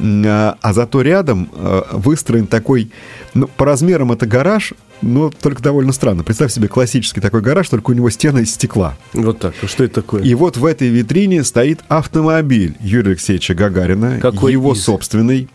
А, 0.00 0.56
а 0.60 0.72
зато 0.72 1.02
рядом 1.02 1.50
э, 1.54 1.82
выстроен 1.92 2.46
такой, 2.46 2.90
ну, 3.34 3.48
по 3.48 3.66
размерам 3.66 4.12
это 4.12 4.26
гараж, 4.26 4.72
но 5.02 5.30
только 5.30 5.62
довольно 5.62 5.92
странно. 5.92 6.22
Представь 6.24 6.52
себе 6.52 6.68
классический 6.68 7.20
такой 7.20 7.40
гараж, 7.42 7.68
только 7.68 7.90
у 7.90 7.94
него 7.94 8.08
стены 8.10 8.40
из 8.40 8.52
стекла. 8.54 8.96
Вот 9.12 9.38
так. 9.38 9.54
А 9.62 9.66
Что 9.66 9.84
это 9.84 9.94
такое? 9.96 10.22
И 10.22 10.34
вот 10.34 10.56
в 10.56 10.64
этой 10.64 10.88
витрине 10.88 11.44
стоит 11.44 11.80
автомобиль 11.88 12.74
Юрия 12.80 13.10
Алексеевича 13.12 13.54
Гагарина, 13.54 14.18
Какой 14.20 14.52
его 14.52 14.72
из? 14.72 14.82
собственный. 14.82 15.48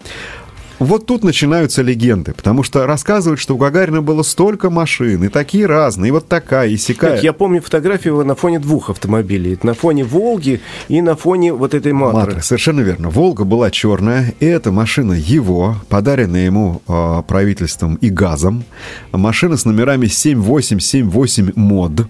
Вот 0.80 1.06
тут 1.06 1.24
начинаются 1.24 1.82
легенды, 1.82 2.34
потому 2.34 2.64
что 2.64 2.86
рассказывают, 2.86 3.40
что 3.40 3.56
у 3.56 3.58
Гагарина 3.58 4.02
было 4.02 4.24
столько 4.24 4.70
машин, 4.70 5.26
и 5.26 5.28
такие 5.28 5.66
разные, 5.66 6.10
и 6.10 6.12
вот 6.12 6.28
такая, 6.28 6.70
и 6.70 6.78
сякая. 6.78 7.16
Нет, 7.16 7.24
я 7.24 7.34
помню 7.34 7.62
фотографию 7.62 8.14
его 8.14 8.24
на 8.24 8.36
фоне 8.36 8.60
двух 8.60 8.90
автомобилей. 8.90 9.60
На 9.62 9.74
фоне 9.74 10.06
«Волги» 10.06 10.62
и 10.88 11.02
на 11.02 11.16
фоне 11.16 11.54
вот 11.54 11.74
этой 11.74 11.92
«Матры». 11.92 12.20
Матра, 12.20 12.42
совершенно 12.42 12.80
верно. 12.82 13.10
Волга 13.10 13.44
была 13.44 13.72
черная, 13.72 14.34
и 14.40 14.46
эта 14.46 14.72
машина 14.72 15.14
его, 15.14 15.76
подаренная 15.90 16.46
ему 16.46 16.82
э, 16.88 17.24
правительством 17.28 17.96
и 17.96 18.10
газом. 18.10 18.64
Машина 19.12 19.58
с 19.58 19.66
номерами 19.66 20.08
7878 20.08 21.52
мод. 21.56 22.08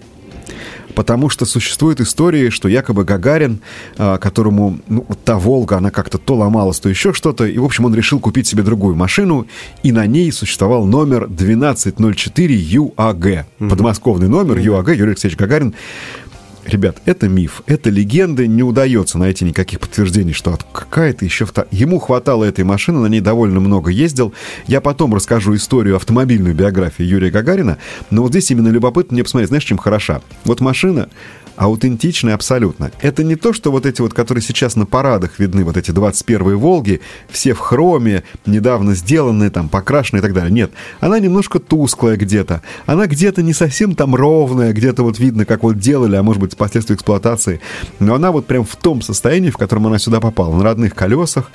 Потому 0.94 1.28
что 1.28 1.46
существуют 1.46 2.00
истории, 2.00 2.50
что 2.50 2.68
якобы 2.68 3.04
Гагарин, 3.04 3.60
а, 3.96 4.18
которому 4.18 4.78
ну, 4.88 5.06
та 5.24 5.36
Волга, 5.36 5.76
она 5.76 5.90
как-то 5.90 6.18
то 6.18 6.34
ломалась, 6.34 6.80
то 6.80 6.88
еще 6.88 7.12
что-то, 7.12 7.46
и, 7.46 7.58
в 7.58 7.64
общем, 7.64 7.84
он 7.84 7.94
решил 7.94 8.20
купить 8.20 8.46
себе 8.46 8.62
другую 8.62 8.96
машину, 8.96 9.46
и 9.82 9.92
на 9.92 10.06
ней 10.06 10.32
существовал 10.32 10.86
номер 10.86 11.24
1204 11.24 12.54
ЮАГ. 12.54 13.46
Подмосковный 13.58 14.28
номер 14.28 14.58
ЮАГ, 14.58 14.88
Юрий 14.90 15.12
Алексеевич 15.12 15.38
Гагарин. 15.38 15.74
Ребят, 16.70 16.98
это 17.04 17.28
миф, 17.28 17.62
это 17.66 17.90
легенда, 17.90 18.46
не 18.46 18.62
удается 18.62 19.18
найти 19.18 19.44
никаких 19.44 19.80
подтверждений, 19.80 20.32
что 20.32 20.52
от- 20.52 20.62
какая-то 20.72 21.24
еще... 21.24 21.44
вто- 21.44 21.66
Ему 21.72 21.98
хватало 21.98 22.44
этой 22.44 22.62
машины, 22.62 23.00
на 23.00 23.06
ней 23.06 23.20
довольно 23.20 23.58
много 23.58 23.90
ездил. 23.90 24.32
Я 24.68 24.80
потом 24.80 25.12
расскажу 25.12 25.56
историю 25.56 25.96
автомобильной 25.96 26.54
биографии 26.54 27.02
Юрия 27.02 27.30
Гагарина, 27.32 27.78
но 28.10 28.22
вот 28.22 28.30
здесь 28.30 28.52
именно 28.52 28.68
любопытно 28.68 29.14
мне 29.14 29.24
посмотреть, 29.24 29.48
знаешь, 29.48 29.64
чем 29.64 29.78
хороша? 29.78 30.20
Вот 30.44 30.60
машина 30.60 31.08
аутентичная 31.60 32.34
абсолютно. 32.34 32.90
Это 33.02 33.22
не 33.22 33.36
то, 33.36 33.52
что 33.52 33.70
вот 33.70 33.84
эти 33.84 34.00
вот, 34.00 34.14
которые 34.14 34.42
сейчас 34.42 34.76
на 34.76 34.86
парадах 34.86 35.38
видны, 35.38 35.62
вот 35.62 35.76
эти 35.76 35.90
21-е 35.90 36.56
«Волги», 36.56 37.02
все 37.28 37.52
в 37.52 37.58
хроме, 37.58 38.24
недавно 38.46 38.94
сделанные, 38.94 39.50
там, 39.50 39.68
покрашенные 39.68 40.20
и 40.20 40.22
так 40.22 40.32
далее. 40.32 40.50
Нет, 40.50 40.70
она 41.00 41.18
немножко 41.18 41.58
тусклая 41.58 42.16
где-то. 42.16 42.62
Она 42.86 43.06
где-то 43.06 43.42
не 43.42 43.52
совсем 43.52 43.94
там 43.94 44.14
ровная, 44.14 44.72
где-то 44.72 45.02
вот 45.02 45.18
видно, 45.18 45.44
как 45.44 45.62
вот 45.62 45.78
делали, 45.78 46.16
а 46.16 46.22
может 46.22 46.40
быть, 46.40 46.56
последствия 46.56 46.94
эксплуатации. 46.96 47.60
Но 47.98 48.14
она 48.14 48.32
вот 48.32 48.46
прям 48.46 48.64
в 48.64 48.74
том 48.76 49.02
состоянии, 49.02 49.50
в 49.50 49.58
котором 49.58 49.86
она 49.86 49.98
сюда 49.98 50.18
попала, 50.18 50.56
на 50.56 50.64
родных 50.64 50.94
колесах. 50.94 51.50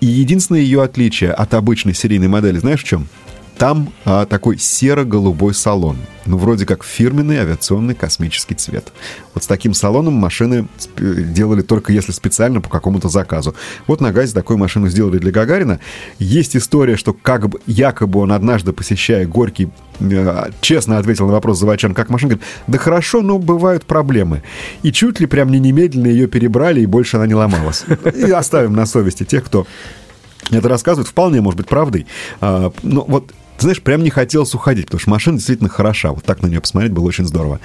И 0.00 0.06
единственное 0.06 0.60
ее 0.60 0.84
отличие 0.84 1.32
от 1.32 1.52
обычной 1.54 1.94
серийной 1.94 2.28
модели, 2.28 2.58
знаешь 2.58 2.84
в 2.84 2.84
чем? 2.84 3.08
Там 3.58 3.90
а, 4.04 4.26
такой 4.26 4.58
серо-голубой 4.58 5.54
салон. 5.54 5.96
Ну, 6.26 6.36
вроде 6.36 6.66
как 6.66 6.84
фирменный 6.84 7.38
авиационный 7.38 7.94
космический 7.94 8.54
цвет. 8.54 8.92
Вот 9.32 9.44
с 9.44 9.46
таким 9.46 9.72
салоном 9.72 10.14
машины 10.14 10.68
делали 10.98 11.62
только 11.62 11.92
если 11.92 12.12
специально 12.12 12.60
по 12.60 12.68
какому-то 12.68 13.08
заказу. 13.08 13.54
Вот 13.86 14.00
на 14.00 14.12
ГАЗе 14.12 14.34
такую 14.34 14.58
машину 14.58 14.88
сделали 14.88 15.18
для 15.18 15.30
Гагарина. 15.30 15.80
Есть 16.18 16.56
история, 16.56 16.96
что 16.96 17.14
как 17.14 17.48
бы 17.48 17.60
якобы 17.66 18.20
он 18.20 18.32
однажды, 18.32 18.72
посещая 18.72 19.26
Горький, 19.26 19.70
э, 20.00 20.50
честно 20.60 20.98
ответил 20.98 21.26
на 21.26 21.32
вопрос 21.32 21.58
заводчан, 21.58 21.94
как 21.94 22.10
машина, 22.10 22.34
говорит, 22.34 22.48
да 22.66 22.78
хорошо, 22.78 23.22
но 23.22 23.38
бывают 23.38 23.84
проблемы. 23.84 24.42
И 24.82 24.92
чуть 24.92 25.20
ли 25.20 25.26
прям 25.26 25.50
не 25.50 25.60
немедленно 25.60 26.08
ее 26.08 26.26
перебрали, 26.26 26.80
и 26.80 26.86
больше 26.86 27.16
она 27.16 27.26
не 27.26 27.34
ломалась. 27.34 27.84
И 28.14 28.30
оставим 28.30 28.74
на 28.74 28.84
совести 28.84 29.24
тех, 29.24 29.44
кто 29.44 29.66
это 30.50 30.68
рассказывает, 30.68 31.08
вполне 31.08 31.40
может 31.40 31.58
быть 31.58 31.68
правдой. 31.68 32.06
А, 32.40 32.72
но 32.82 33.04
вот, 33.06 33.32
ты 33.56 33.62
знаешь, 33.62 33.80
прям 33.82 34.02
не 34.02 34.10
хотелось 34.10 34.54
уходить, 34.54 34.86
потому 34.86 35.00
что 35.00 35.10
машина 35.10 35.36
действительно 35.38 35.68
хороша. 35.68 36.12
Вот 36.12 36.24
так 36.24 36.42
на 36.42 36.46
нее 36.46 36.60
посмотреть 36.60 36.92
было 36.92 37.04
очень 37.04 37.24
здорово. 37.26 37.60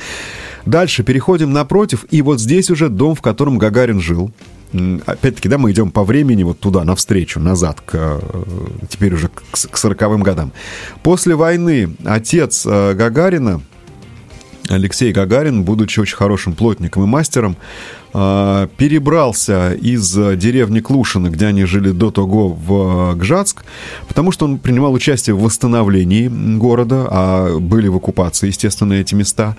Дальше 0.65 1.03
переходим 1.03 1.51
напротив, 1.53 2.05
и 2.11 2.21
вот 2.21 2.39
здесь 2.39 2.69
уже 2.69 2.89
дом, 2.89 3.15
в 3.15 3.21
котором 3.21 3.57
Гагарин 3.57 3.99
жил. 3.99 4.31
Опять-таки, 5.05 5.49
да, 5.49 5.57
мы 5.57 5.71
идем 5.71 5.91
по 5.91 6.05
времени 6.05 6.43
вот 6.43 6.59
туда, 6.59 6.85
навстречу, 6.85 7.41
назад, 7.41 7.81
к, 7.81 7.91
э, 7.93 8.19
теперь 8.87 9.13
уже 9.13 9.27
к 9.27 9.43
с- 9.57 9.67
к 9.67 9.75
40-м 9.77 10.23
годам. 10.23 10.53
После 11.03 11.35
войны 11.35 11.93
отец 12.05 12.65
э, 12.65 12.93
Гагарина, 12.93 13.59
Алексей 14.69 15.11
Гагарин, 15.11 15.63
будучи 15.63 15.99
очень 15.99 16.15
хорошим 16.15 16.53
плотником 16.53 17.03
и 17.03 17.05
мастером, 17.05 17.57
перебрался 18.11 19.73
из 19.73 20.17
э, 20.17 20.35
деревни 20.35 20.81
Клушино, 20.81 21.29
где 21.29 21.47
они 21.47 21.65
жили 21.65 21.91
до 21.91 22.11
того, 22.11 22.49
в 22.49 23.13
э, 23.13 23.15
Гжатск, 23.15 23.63
потому 24.07 24.31
что 24.31 24.45
он 24.45 24.57
принимал 24.57 24.93
участие 24.93 25.35
в 25.35 25.41
восстановлении 25.41 26.27
города, 26.57 27.07
а 27.09 27.59
были 27.59 27.87
в 27.87 27.95
оккупации, 27.95 28.47
естественно, 28.47 28.93
эти 28.93 29.15
места. 29.15 29.55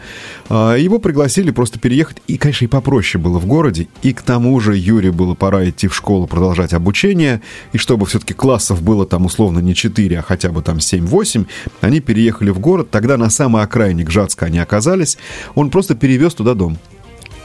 А, 0.49 0.77
Его 0.77 0.99
пригласили 0.99 1.51
просто 1.51 1.79
переехать, 1.79 2.19
и, 2.27 2.37
конечно, 2.37 2.65
и 2.65 2.69
попроще 2.69 3.23
было 3.23 3.39
в 3.39 3.47
городе, 3.47 3.89
и 4.03 4.13
к 4.13 4.23
тому 4.23 4.59
же 4.61 4.77
Юре 4.77 5.13
было 5.13 5.35
пора 5.35 5.69
идти 5.69 5.89
в 5.89 5.95
школу, 5.95 6.27
продолжать 6.27 6.75
обучение, 6.75 7.41
и 7.73 7.79
чтобы 7.79 8.07
все-таки 8.07 8.35
классов 8.35 8.83
было 8.83 9.07
там 9.07 9.25
условно 9.25 9.61
не 9.61 9.75
4, 9.75 10.19
а 10.19 10.23
хотя 10.23 10.51
бы 10.51 10.63
там 10.63 10.77
7-8, 10.79 11.47
они 11.81 12.01
переехали 12.01 12.51
в 12.51 12.59
город, 12.59 12.91
тогда 12.91 13.17
на 13.17 13.31
самой 13.31 13.63
окраине 13.63 14.05
Гжатска 14.05 14.47
они 14.47 14.59
оказались, 14.59 15.17
он 15.55 15.71
просто 15.71 15.95
перевез 15.95 16.35
туда 16.35 16.55
дом. 16.55 16.79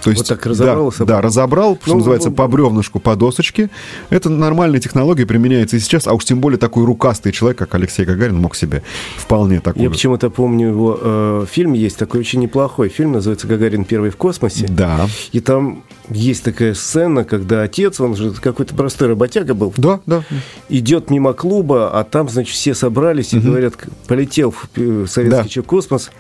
То 0.04 0.12
есть, 0.12 0.22
Вот 0.22 0.28
так 0.28 0.46
разобрал 0.46 0.94
да, 1.00 1.06
да, 1.06 1.22
разобрал, 1.22 1.78
что 1.82 1.92
Ну, 1.92 1.98
называется, 1.98 2.30
ну, 2.30 2.36
по 2.36 2.48
бревнышку, 2.48 3.00
по 3.00 3.16
досочке. 3.16 3.70
Это 4.10 4.30
нормальная 4.30 4.80
технология, 4.80 5.26
применяется 5.26 5.78
и 5.78 5.80
сейчас, 5.80 6.08
а 6.08 6.14
уж 6.14 6.24
тем 6.26 6.40
более 6.40 6.58
такой 6.60 6.86
рукастый 6.86 7.32
человек, 7.32 7.58
как 7.58 7.74
Алексей 7.76 8.06
Гагарин, 8.06 8.38
мог 8.38 8.56
себе 8.56 8.84
вполне 9.18 9.60
такой. 9.60 9.82
Я 9.84 9.90
почему-то 9.90 10.30
помню 10.30 10.70
его 10.70 11.00
э, 11.02 11.46
фильм 11.50 11.74
есть 11.74 11.98
такой 11.98 12.20
очень 12.20 12.40
неплохой 12.40 12.90
фильм, 12.90 13.14
называется 13.14 13.48
«Гагарин 13.48 13.86
первый 13.86 14.12
в 14.12 14.18
космосе». 14.18 14.68
Да, 14.70 15.08
И 15.32 15.40
там 15.40 15.84
есть 16.10 16.44
такая 16.44 16.74
сцена, 16.74 17.24
когда 17.24 17.64
отец, 17.64 18.00
он 18.00 18.16
же 18.16 18.32
какой-то 18.32 18.76
простой 18.76 19.10
работяга 19.10 19.54
был, 19.54 19.74
да, 19.78 20.00
да. 20.06 20.24
идет 20.70 21.10
мимо 21.10 21.34
клуба, 21.34 21.90
а 22.00 22.04
там, 22.04 22.30
значит, 22.30 22.54
все 22.54 22.74
собрались 22.74 23.34
и 23.34 23.40
говорят, 23.40 23.74
полетел 24.08 24.52
в 24.52 24.70
э, 24.76 25.06
советский 25.08 25.62
Да. 25.62 25.66
космос 25.68 26.12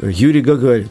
Юрий 0.00 0.40
Гагарин. 0.40 0.88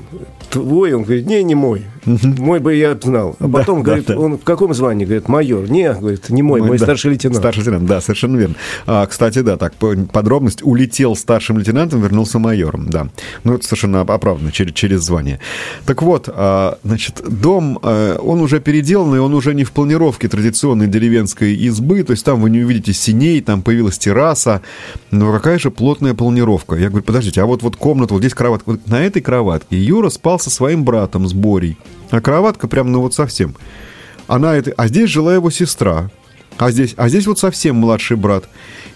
Твой? 0.49 0.93
Он 0.93 1.03
говорит, 1.03 1.25
не, 1.25 1.43
не 1.43 1.55
мой. 1.55 1.85
Мой 2.05 2.59
бы 2.59 2.75
я 2.75 2.97
знал. 3.01 3.35
А 3.39 3.47
Да, 3.47 3.59
потом, 3.59 3.79
да, 3.79 3.83
говорит, 3.83 4.05
да. 4.07 4.17
он 4.17 4.37
в 4.37 4.43
каком 4.43 4.73
звании? 4.73 5.05
Говорит, 5.05 5.27
майор. 5.27 5.69
Не, 5.69 5.93
говорит, 5.93 6.29
не 6.29 6.41
мой, 6.41 6.61
мой 6.61 6.77
да. 6.77 6.85
старший 6.85 7.11
лейтенант. 7.11 7.37
Старший 7.37 7.59
лейтенант, 7.63 7.85
да, 7.85 8.01
совершенно 8.01 8.37
верно. 8.37 8.55
А, 8.87 9.05
кстати, 9.05 9.39
да, 9.41 9.57
так, 9.57 9.73
по- 9.75 9.95
подробность. 10.11 10.61
Улетел 10.63 11.15
старшим 11.15 11.57
лейтенантом, 11.57 12.01
вернулся 12.01 12.39
майором, 12.39 12.89
да. 12.89 13.07
Ну, 13.43 13.53
это 13.55 13.63
совершенно 13.65 14.01
оп- 14.01 14.11
оправданно, 14.11 14.51
через, 14.51 14.73
через 14.73 15.01
звание. 15.01 15.39
Так 15.85 16.01
вот, 16.01 16.27
а, 16.27 16.77
значит, 16.83 17.21
дом, 17.27 17.79
а, 17.83 18.17
он 18.17 18.41
уже 18.41 18.59
переделанный, 18.59 19.19
он 19.19 19.33
уже 19.33 19.53
не 19.53 19.63
в 19.63 19.71
планировке 19.71 20.27
традиционной 20.27 20.87
деревенской 20.87 21.53
избы, 21.55 22.03
то 22.03 22.11
есть 22.11 22.25
там 22.25 22.41
вы 22.41 22.49
не 22.49 22.61
увидите 22.63 22.93
синей, 22.93 23.41
там 23.41 23.61
появилась 23.61 23.97
терраса, 23.97 24.61
но 25.11 25.31
какая 25.31 25.59
же 25.59 25.69
плотная 25.71 26.13
планировка. 26.13 26.75
Я 26.75 26.89
говорю, 26.89 27.03
подождите, 27.03 27.41
а 27.41 27.45
вот, 27.45 27.61
вот 27.63 27.75
комната, 27.75 28.13
вот 28.13 28.21
здесь 28.21 28.33
кроватка, 28.33 28.71
вот 28.71 28.87
на 28.87 29.03
этой 29.05 29.21
кроватке 29.21 29.77
Юра 29.77 30.09
спал 30.09 30.39
со 30.39 30.49
своим 30.49 30.83
братом, 30.83 31.27
с 31.27 31.33
Борей, 31.33 31.77
а 32.11 32.21
кроватка 32.21 32.67
прям, 32.67 32.91
ну 32.91 33.01
вот 33.01 33.13
совсем. 33.13 33.55
Она 34.27 34.55
это, 34.55 34.71
а 34.77 34.87
здесь 34.87 35.09
жила 35.09 35.33
его 35.33 35.49
сестра, 35.49 36.09
А 36.57 36.69
здесь, 36.71 36.93
а 36.97 37.09
здесь 37.09 37.25
вот 37.27 37.39
совсем 37.39 37.77
младший 37.77 38.17
брат. 38.17 38.45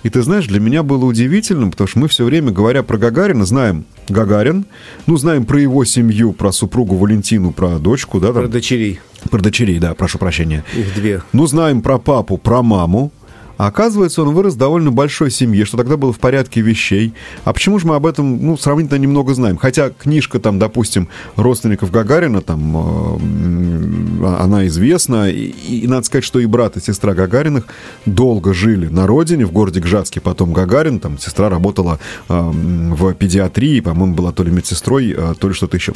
И 0.04 0.10
ты 0.10 0.22
знаешь, 0.22 0.46
для 0.46 0.60
меня 0.60 0.84
было 0.84 1.04
удивительным, 1.06 1.72
потому 1.72 1.88
что 1.88 2.00
мы 2.00 2.08
все 2.08 2.24
время, 2.26 2.52
говоря 2.52 2.84
про 2.84 2.98
Гагарина, 2.98 3.44
знаем 3.46 3.86
Гагарин, 4.08 4.66
ну, 5.08 5.18
знаем 5.18 5.46
про 5.46 5.60
его 5.60 5.84
семью, 5.84 6.32
про 6.34 6.52
супругу 6.52 6.96
Валентину, 6.96 7.52
про 7.52 7.80
дочку, 7.80 8.20
да? 8.20 8.28
Там, 8.28 8.44
Про 8.44 8.48
дочерей. 8.48 9.00
про 9.32 9.42
дочерей, 9.42 9.80
да, 9.80 9.96
прошу 9.96 10.20
прощения. 10.20 10.64
Их 10.78 10.94
две. 10.94 11.24
Ну, 11.34 11.48
знаем 11.48 11.82
про 11.82 11.98
папу, 11.98 12.38
про 12.38 12.62
маму. 12.62 13.12
А 13.58 13.68
оказывается, 13.68 14.22
он 14.22 14.34
вырос 14.34 14.56
в 14.56 14.58
довольно 14.58 14.92
большой 14.92 15.32
семье, 15.32 15.66
что 15.66 15.78
тогда 15.78 15.98
было 15.98 16.12
в 16.12 16.20
порядке 16.20 16.62
вещей. 16.62 17.14
А 17.44 17.54
почему 17.54 17.80
же 17.80 17.88
мы 17.88 17.96
об 17.96 18.06
этом, 18.06 18.46
ну, 18.46 18.58
сравнительно 18.58 18.98
немного 18.98 19.34
знаем? 19.34 19.58
Хотя 19.58 19.90
книжка, 19.90 20.40
там, 20.40 20.60
допустим, 20.60 21.08
родственников 21.36 21.92
Гагарина, 21.92 22.42
там, 22.42 22.78
э, 22.78 22.80
м, 23.18 24.26
она 24.40 24.68
известна. 24.68 25.30
И, 25.30 25.48
и 25.84 25.88
надо 25.88 26.06
сказать, 26.06 26.26
что 26.26 26.40
и 26.40 26.46
брат, 26.46 26.78
и 26.78 26.82
сестра 26.82 27.14
Гагариных 27.14 27.66
долго 28.06 28.54
жили 28.54 28.88
на 28.88 29.08
родине, 29.08 29.46
в 29.46 29.52
городе 29.52 29.80
Гжатске, 29.80 30.22
потом 30.22 30.54
Гагарин. 30.54 31.00
Там 31.00 31.18
сестра 31.18 31.50
работала 31.50 32.00
э, 32.30 32.52
в 32.52 33.14
педиатрии, 33.14 33.80
по-моему, 33.80 34.16
была 34.16 34.32
то 34.32 34.44
ли 34.44 34.52
медсестрой, 34.52 35.14
э, 35.18 35.34
то 35.40 35.48
ли 35.48 35.54
что-то 35.54 35.78
еще. 35.78 35.94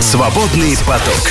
Свободный 0.00 0.76
поток. 0.86 1.30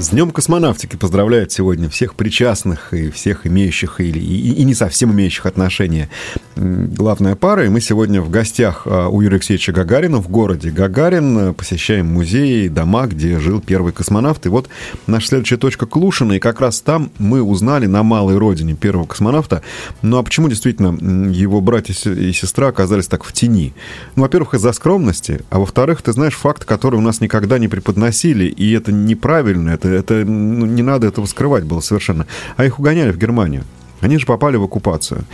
С 0.00 0.10
Днем 0.10 0.30
космонавтики 0.30 0.94
поздравляют 0.94 1.50
сегодня 1.50 1.88
всех 1.88 2.14
причастных 2.14 2.94
и 2.94 3.10
всех 3.10 3.48
имеющих 3.48 4.00
или 4.00 4.20
и, 4.20 4.52
и 4.52 4.62
не 4.62 4.74
совсем 4.74 5.10
имеющих 5.10 5.44
отношения. 5.44 6.08
Главная 6.54 7.34
пара, 7.34 7.66
и 7.66 7.68
мы 7.68 7.80
сегодня 7.80 8.20
в 8.20 8.30
гостях 8.30 8.82
а, 8.84 9.08
у 9.08 9.20
Юрия 9.20 9.36
Алексеевича 9.36 9.72
Гагарина 9.72 10.18
в 10.18 10.28
городе 10.28 10.70
Гагарин. 10.70 11.52
Посещаем 11.54 12.06
музеи, 12.06 12.68
дома, 12.68 13.06
где 13.06 13.40
жил 13.40 13.60
первый 13.60 13.92
космонавт. 13.92 14.46
И 14.46 14.48
вот 14.48 14.68
наша 15.08 15.28
следующая 15.28 15.56
точка 15.56 15.86
Клушина, 15.86 16.34
и 16.34 16.38
как 16.38 16.60
раз 16.60 16.80
там 16.80 17.10
мы 17.18 17.42
узнали 17.42 17.86
на 17.86 18.04
малой 18.04 18.38
родине 18.38 18.74
первого 18.74 19.06
космонавта. 19.06 19.62
Ну 20.02 20.18
а 20.18 20.22
почему 20.22 20.48
действительно 20.48 21.28
его 21.30 21.60
братья 21.60 21.92
и 22.12 22.32
сестра 22.32 22.68
оказались 22.68 23.08
так 23.08 23.24
в 23.24 23.32
тени? 23.32 23.74
Ну, 24.14 24.22
во-первых, 24.22 24.54
из-за 24.54 24.72
скромности, 24.72 25.40
а 25.50 25.58
во-вторых, 25.58 26.02
ты 26.02 26.12
знаешь, 26.12 26.34
факт, 26.34 26.64
который 26.64 26.96
у 26.96 27.02
нас 27.02 27.20
никогда 27.20 27.58
не 27.58 27.66
преподносили, 27.66 28.44
и 28.44 28.72
это 28.72 28.92
неправильно, 28.92 29.70
это, 29.70 29.87
это 29.90 30.24
ну, 30.24 30.66
не 30.66 30.82
надо 30.82 31.06
этого 31.06 31.26
скрывать 31.26 31.64
было 31.64 31.80
совершенно. 31.80 32.26
А 32.56 32.64
их 32.64 32.78
угоняли 32.78 33.12
в 33.12 33.18
Германию. 33.18 33.64
Они 34.00 34.18
же 34.18 34.26
попали 34.26 34.56
в 34.56 34.62
оккупацию. 34.62 35.24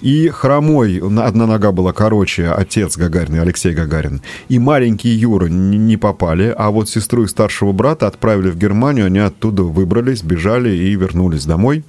И 0.00 0.28
хромой, 0.28 1.00
на- 1.00 1.26
одна 1.26 1.46
нога 1.46 1.72
была 1.72 1.92
короче, 1.92 2.48
отец 2.48 2.96
Гагарин, 2.96 3.40
Алексей 3.40 3.74
Гагарин, 3.74 4.22
и 4.48 4.58
маленький 4.58 5.08
Юра 5.08 5.46
не 5.46 5.96
попали, 5.96 6.54
а 6.56 6.70
вот 6.70 6.88
сестру 6.88 7.24
и 7.24 7.28
старшего 7.28 7.72
брата 7.72 8.06
отправили 8.06 8.50
в 8.50 8.56
Германию, 8.56 9.06
они 9.06 9.18
оттуда 9.18 9.64
выбрались, 9.64 10.22
бежали 10.22 10.70
и 10.70 10.94
вернулись 10.94 11.46
домой. 11.46 11.84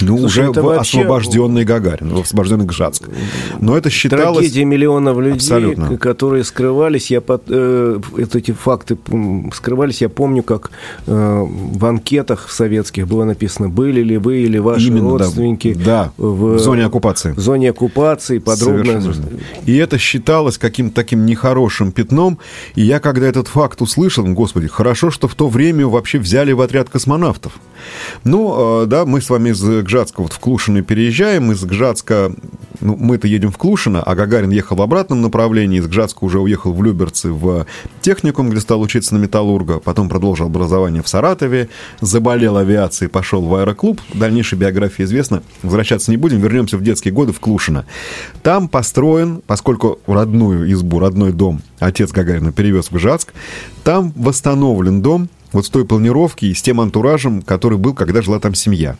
Ну, 0.00 0.18
Слушай, 0.18 0.48
уже 0.48 0.60
в 0.60 0.64
вообще- 0.64 1.00
освобожденный 1.00 1.64
Гагарин, 1.64 2.14
в 2.14 2.20
освобожденный 2.20 2.64
Гжатск. 2.64 3.08
Но 3.60 3.76
это 3.76 3.90
считалось... 3.90 4.36
Трагедия 4.38 4.64
миллионов 4.64 5.18
людей, 5.18 5.34
Абсолютно. 5.34 5.96
которые 5.98 6.44
скрывались. 6.44 7.10
Я 7.10 7.20
под, 7.20 7.42
э, 7.48 8.00
эти 8.16 8.52
факты 8.52 8.96
скрывались. 9.52 10.00
Я 10.00 10.08
помню, 10.08 10.42
как 10.42 10.70
э, 11.06 11.44
в 11.46 11.84
анкетах 11.84 12.50
советских 12.50 13.06
было 13.08 13.24
написано, 13.24 13.68
были 13.68 14.00
ли 14.02 14.16
вы 14.16 14.38
или 14.38 14.58
ваши 14.58 14.86
Именно, 14.88 15.18
да. 15.18 15.24
родственники 15.24 15.74
Да, 15.74 16.12
в 16.16 16.58
зоне 16.58 16.86
оккупации. 16.86 17.32
в 17.32 17.40
зоне 17.40 17.70
оккупации. 17.70 18.38
Подробно. 18.38 19.02
И 19.66 19.76
это 19.76 19.98
считалось 19.98 20.56
каким-то 20.58 20.94
таким 20.94 21.26
нехорошим 21.26 21.92
пятном. 21.92 22.38
И 22.74 22.82
я, 22.82 23.00
когда 23.00 23.26
этот 23.26 23.48
факт 23.48 23.82
услышал, 23.82 24.24
господи, 24.26 24.68
хорошо, 24.68 25.10
что 25.10 25.28
в 25.28 25.34
то 25.34 25.48
время 25.48 25.86
вообще 25.86 26.18
взяли 26.18 26.52
в 26.52 26.60
отряд 26.60 26.88
космонавтов. 26.88 27.52
Ну, 28.24 28.82
э, 28.82 28.86
да, 28.86 29.04
мы 29.06 29.20
с 29.20 29.30
вами 29.30 29.50
из 29.50 29.62
Гжатска 29.82 30.22
вот 30.22 30.32
в 30.32 30.38
Клушино 30.38 30.82
переезжаем, 30.82 31.52
из 31.52 31.64
Гжатска, 31.64 32.32
ну, 32.80 32.96
мы-то 32.96 33.26
едем 33.26 33.50
в 33.50 33.58
Клушино, 33.58 34.02
а 34.02 34.14
Гагарин 34.14 34.50
ехал 34.50 34.76
в 34.76 34.82
обратном 34.82 35.20
направлении, 35.22 35.78
из 35.78 35.86
Гжатска 35.86 36.24
уже 36.24 36.40
уехал 36.40 36.72
в 36.72 36.82
Люберцы 36.82 37.30
в 37.30 37.66
техникум, 38.00 38.50
где 38.50 38.60
стал 38.60 38.80
учиться 38.80 39.14
на 39.14 39.18
металлурга, 39.18 39.80
потом 39.80 40.08
продолжил 40.08 40.46
образование 40.46 41.02
в 41.02 41.08
Саратове, 41.08 41.68
заболел 42.00 42.56
авиацией, 42.56 43.10
пошел 43.10 43.42
в 43.42 43.54
аэроклуб, 43.54 44.00
дальнейшая 44.14 44.60
биография 44.60 45.06
известна, 45.06 45.42
возвращаться 45.62 46.10
не 46.10 46.16
будем, 46.16 46.40
вернемся 46.40 46.76
в 46.76 46.82
детские 46.82 47.12
годы 47.12 47.32
в 47.32 47.40
Клушино. 47.40 47.86
Там 48.42 48.68
построен, 48.68 49.42
поскольку 49.46 49.98
родную 50.06 50.70
избу, 50.72 50.98
родной 50.98 51.32
дом 51.32 51.62
отец 51.78 52.12
Гагарина 52.12 52.52
перевез 52.52 52.88
в 52.90 52.94
Гжатск, 52.94 53.32
там 53.84 54.12
восстановлен 54.16 55.02
дом, 55.02 55.28
вот 55.52 55.66
с 55.66 55.70
той 55.70 55.84
планировки 55.84 56.46
и 56.46 56.54
с 56.54 56.62
тем 56.62 56.80
антуражем, 56.80 57.42
который 57.42 57.78
был, 57.78 57.94
когда 57.94 58.22
жила 58.22 58.38
там 58.38 58.54
семья. 58.54 58.96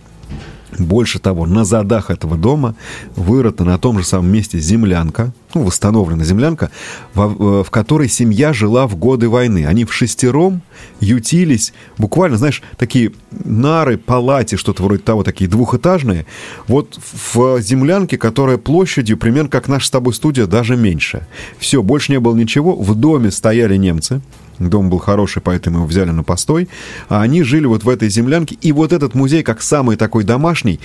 Больше 0.78 1.18
того, 1.18 1.46
на 1.46 1.64
задах 1.64 2.10
этого 2.10 2.36
дома 2.36 2.74
вырыта 3.16 3.64
на 3.64 3.78
том 3.78 3.98
же 3.98 4.04
самом 4.04 4.30
месте 4.32 4.58
землянка, 4.58 5.32
ну, 5.54 5.62
восстановлена 5.62 6.24
землянка, 6.24 6.70
во- 7.14 7.64
в 7.64 7.70
которой 7.70 8.08
семья 8.08 8.52
жила 8.52 8.86
в 8.86 8.96
годы 8.96 9.28
войны. 9.28 9.66
Они 9.66 9.84
в 9.84 9.92
шестером 9.92 10.62
ютились, 11.00 11.72
буквально, 11.98 12.36
знаешь, 12.36 12.62
такие 12.76 13.12
нары, 13.30 13.98
палати, 13.98 14.56
что-то 14.56 14.82
вроде 14.82 15.02
того, 15.02 15.22
такие 15.22 15.48
двухэтажные, 15.48 16.26
вот 16.66 16.98
в 17.32 17.60
землянке, 17.60 18.18
которая 18.18 18.58
площадью 18.58 19.16
примерно 19.16 19.50
как 19.50 19.68
наша 19.68 19.86
с 19.86 19.90
тобой 19.90 20.14
студия, 20.14 20.46
даже 20.46 20.76
меньше. 20.76 21.26
Все, 21.58 21.82
больше 21.82 22.12
не 22.12 22.20
было 22.20 22.34
ничего. 22.34 22.74
В 22.74 22.94
доме 22.94 23.30
стояли 23.30 23.76
немцы, 23.76 24.20
Дом 24.60 24.90
был 24.90 24.98
хороший, 24.98 25.40
поэтому 25.40 25.78
его 25.78 25.86
взяли 25.86 26.10
на 26.10 26.22
постой. 26.22 26.68
А 27.08 27.22
они 27.22 27.42
жили 27.42 27.64
вот 27.64 27.82
в 27.84 27.88
этой 27.88 28.10
землянке. 28.10 28.56
И 28.60 28.72
вот 28.72 28.92
этот 28.92 29.14
музей, 29.14 29.42
как 29.42 29.62
самый 29.62 29.96
такой 29.96 30.22
домашний, 30.22 30.80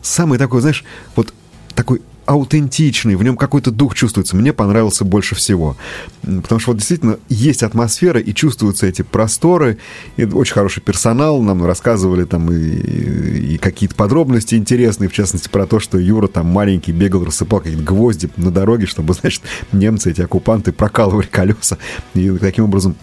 самый 0.00 0.38
такой, 0.38 0.62
знаешь, 0.62 0.84
вот 1.14 1.34
такой 1.74 2.00
аутентичный, 2.28 3.16
в 3.16 3.22
нем 3.22 3.38
какой-то 3.38 3.70
дух 3.70 3.94
чувствуется. 3.94 4.36
Мне 4.36 4.52
понравился 4.52 5.06
больше 5.06 5.34
всего. 5.34 5.78
Потому 6.20 6.60
что 6.60 6.72
вот 6.72 6.76
действительно 6.76 7.18
есть 7.30 7.62
атмосфера 7.62 8.20
и 8.20 8.34
чувствуются 8.34 8.86
эти 8.86 9.00
просторы. 9.00 9.78
И 10.18 10.26
очень 10.26 10.52
хороший 10.52 10.82
персонал. 10.82 11.40
Нам 11.40 11.64
рассказывали 11.64 12.24
там 12.24 12.52
и, 12.52 13.54
и 13.54 13.56
какие-то 13.56 13.94
подробности 13.94 14.56
интересные, 14.56 15.08
в 15.08 15.14
частности, 15.14 15.48
про 15.48 15.66
то, 15.66 15.80
что 15.80 15.98
Юра 15.98 16.28
там 16.28 16.48
маленький 16.48 16.92
бегал, 16.92 17.24
рассыпал 17.24 17.60
какие-то 17.60 17.82
гвозди 17.82 18.28
на 18.36 18.50
дороге, 18.50 18.84
чтобы, 18.84 19.14
значит, 19.20 19.42
немцы, 19.72 20.10
эти 20.10 20.20
оккупанты, 20.20 20.72
прокалывали 20.72 21.26
колеса. 21.26 21.78
И 22.12 22.30
таким 22.32 22.64
образом 22.64 22.94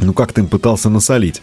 ну, 0.00 0.12
как-то 0.12 0.40
им 0.40 0.48
пытался 0.48 0.88
насолить. 0.88 1.42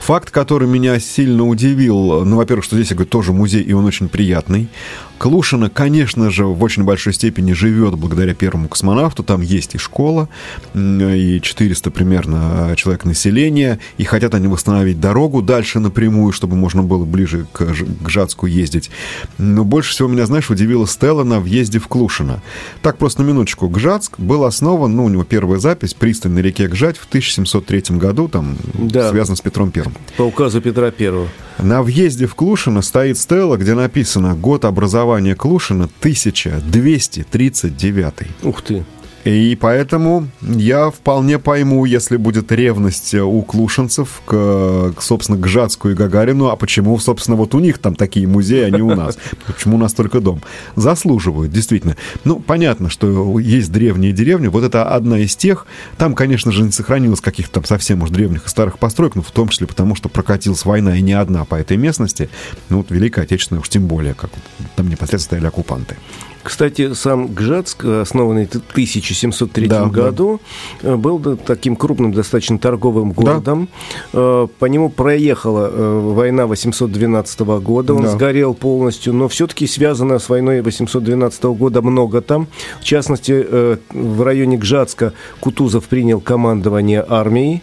Факт, 0.00 0.30
который 0.30 0.68
меня 0.68 0.98
сильно 1.00 1.46
удивил, 1.46 2.24
ну, 2.24 2.36
во-первых, 2.36 2.64
что 2.64 2.76
здесь, 2.76 2.90
я 2.90 2.96
говорю, 2.96 3.10
тоже 3.10 3.32
музей, 3.32 3.62
и 3.62 3.72
он 3.72 3.84
очень 3.84 4.08
приятный. 4.08 4.68
Клушина, 5.18 5.70
конечно 5.70 6.30
же, 6.30 6.44
в 6.44 6.62
очень 6.62 6.84
большой 6.84 7.12
степени 7.14 7.52
живет 7.52 7.94
благодаря 7.94 8.34
первому 8.34 8.68
космонавту. 8.68 9.22
Там 9.22 9.40
есть 9.40 9.74
и 9.74 9.78
школа, 9.78 10.28
и 10.74 11.40
400 11.42 11.90
примерно 11.90 12.74
человек 12.76 13.04
населения. 13.04 13.78
И 13.96 14.04
хотят 14.04 14.34
они 14.34 14.46
восстановить 14.46 15.00
дорогу 15.00 15.42
дальше 15.42 15.80
напрямую, 15.80 16.32
чтобы 16.32 16.56
можно 16.56 16.82
было 16.82 17.04
ближе 17.04 17.46
к, 17.52 17.64
к 17.66 18.08
Жацку 18.08 18.46
ездить. 18.46 18.90
Но 19.38 19.64
больше 19.64 19.92
всего 19.92 20.08
меня, 20.08 20.26
знаешь, 20.26 20.50
удивила 20.50 20.86
Стелла 20.86 21.24
на 21.24 21.40
въезде 21.40 21.78
в 21.78 21.88
Клушино. 21.88 22.42
Так, 22.82 22.98
просто 22.98 23.22
на 23.22 23.26
минуточку. 23.26 23.68
Гжатск 23.68 24.18
был 24.18 24.44
основан, 24.44 24.94
ну, 24.94 25.04
у 25.04 25.08
него 25.08 25.24
первая 25.24 25.58
запись, 25.58 25.94
пристань 25.94 26.32
на 26.32 26.40
реке 26.40 26.68
Гжать 26.68 26.98
в 26.98 27.06
1703 27.06 27.96
году, 27.96 28.28
там, 28.28 28.56
Да. 28.74 29.10
связано 29.10 29.36
с 29.36 29.40
Петром 29.40 29.70
Первым. 29.70 29.94
По 30.16 30.22
указу 30.22 30.60
Петра 30.60 30.90
Первого. 30.90 31.28
На 31.58 31.82
въезде 31.82 32.26
в 32.26 32.34
Клушино 32.34 32.82
стоит 32.82 33.18
стела, 33.18 33.56
где 33.56 33.74
написано 33.74 34.34
«Год 34.34 34.64
образования 34.64 35.34
Клушино 35.34 35.88
1239». 36.02 38.26
Ух 38.42 38.62
ты. 38.62 38.84
И 39.26 39.58
поэтому 39.60 40.28
я 40.40 40.90
вполне 40.92 41.40
пойму, 41.40 41.84
если 41.84 42.16
будет 42.16 42.52
ревность 42.52 43.12
у 43.12 43.42
клушинцев 43.42 44.22
к, 44.24 44.92
к, 44.96 45.02
собственно, 45.02 45.36
к 45.36 45.48
Жацку 45.48 45.88
и 45.88 45.94
Гагарину, 45.94 46.46
а 46.46 46.54
почему, 46.54 46.96
собственно, 47.00 47.36
вот 47.36 47.52
у 47.56 47.58
них 47.58 47.78
там 47.78 47.96
такие 47.96 48.28
музеи, 48.28 48.62
а 48.62 48.70
не 48.70 48.82
у 48.82 48.94
нас. 48.94 49.18
Почему 49.44 49.74
у 49.74 49.78
нас 49.80 49.94
только 49.94 50.20
дом? 50.20 50.42
Заслуживают, 50.76 51.50
действительно. 51.50 51.96
Ну, 52.22 52.38
понятно, 52.38 52.88
что 52.88 53.40
есть 53.40 53.72
древние 53.72 54.12
деревни, 54.12 54.46
вот 54.46 54.62
это 54.62 54.94
одна 54.94 55.18
из 55.18 55.34
тех. 55.34 55.66
Там, 55.98 56.14
конечно 56.14 56.52
же, 56.52 56.62
не 56.62 56.70
сохранилось 56.70 57.20
каких-то 57.20 57.54
там 57.54 57.64
совсем 57.64 58.02
уж 58.02 58.10
древних 58.10 58.46
и 58.46 58.48
старых 58.48 58.78
построек, 58.78 59.16
но 59.16 59.22
в 59.22 59.32
том 59.32 59.48
числе 59.48 59.66
потому, 59.66 59.96
что 59.96 60.08
прокатилась 60.08 60.64
война 60.64 60.96
и 60.96 61.02
не 61.02 61.14
одна 61.14 61.44
по 61.44 61.56
этой 61.56 61.76
местности. 61.76 62.28
Ну, 62.68 62.76
вот 62.76 62.92
Великая 62.92 63.22
Отечественная 63.22 63.60
уж 63.60 63.68
тем 63.70 63.88
более, 63.88 64.14
как 64.14 64.30
там 64.76 64.88
непосредственно 64.88 65.40
стояли 65.40 65.46
оккупанты. 65.48 65.96
Кстати, 66.46 66.94
сам 66.94 67.26
Гжатск, 67.34 67.84
основанный 67.84 68.46
в 68.46 68.54
1703 68.70 69.66
да, 69.66 69.86
году, 69.86 70.40
да. 70.80 70.96
был 70.96 71.36
таким 71.36 71.74
крупным 71.74 72.12
достаточно 72.12 72.56
торговым 72.58 73.10
городом. 73.10 73.68
Да. 74.12 74.46
По 74.58 74.66
нему 74.66 74.88
проехала 74.88 75.68
война 76.12 76.46
812 76.46 77.40
года, 77.40 77.94
он 77.94 78.04
да. 78.04 78.10
сгорел 78.10 78.54
полностью, 78.54 79.12
но 79.12 79.26
все-таки 79.26 79.66
связано 79.66 80.20
с 80.20 80.28
войной 80.28 80.62
812 80.62 81.42
года 81.44 81.82
много 81.82 82.20
там. 82.20 82.46
В 82.80 82.84
частности, 82.84 83.44
в 83.90 84.22
районе 84.22 84.56
Гжатска 84.56 85.14
Кутузов 85.40 85.84
принял 85.86 86.20
командование 86.20 87.04
армией. 87.06 87.62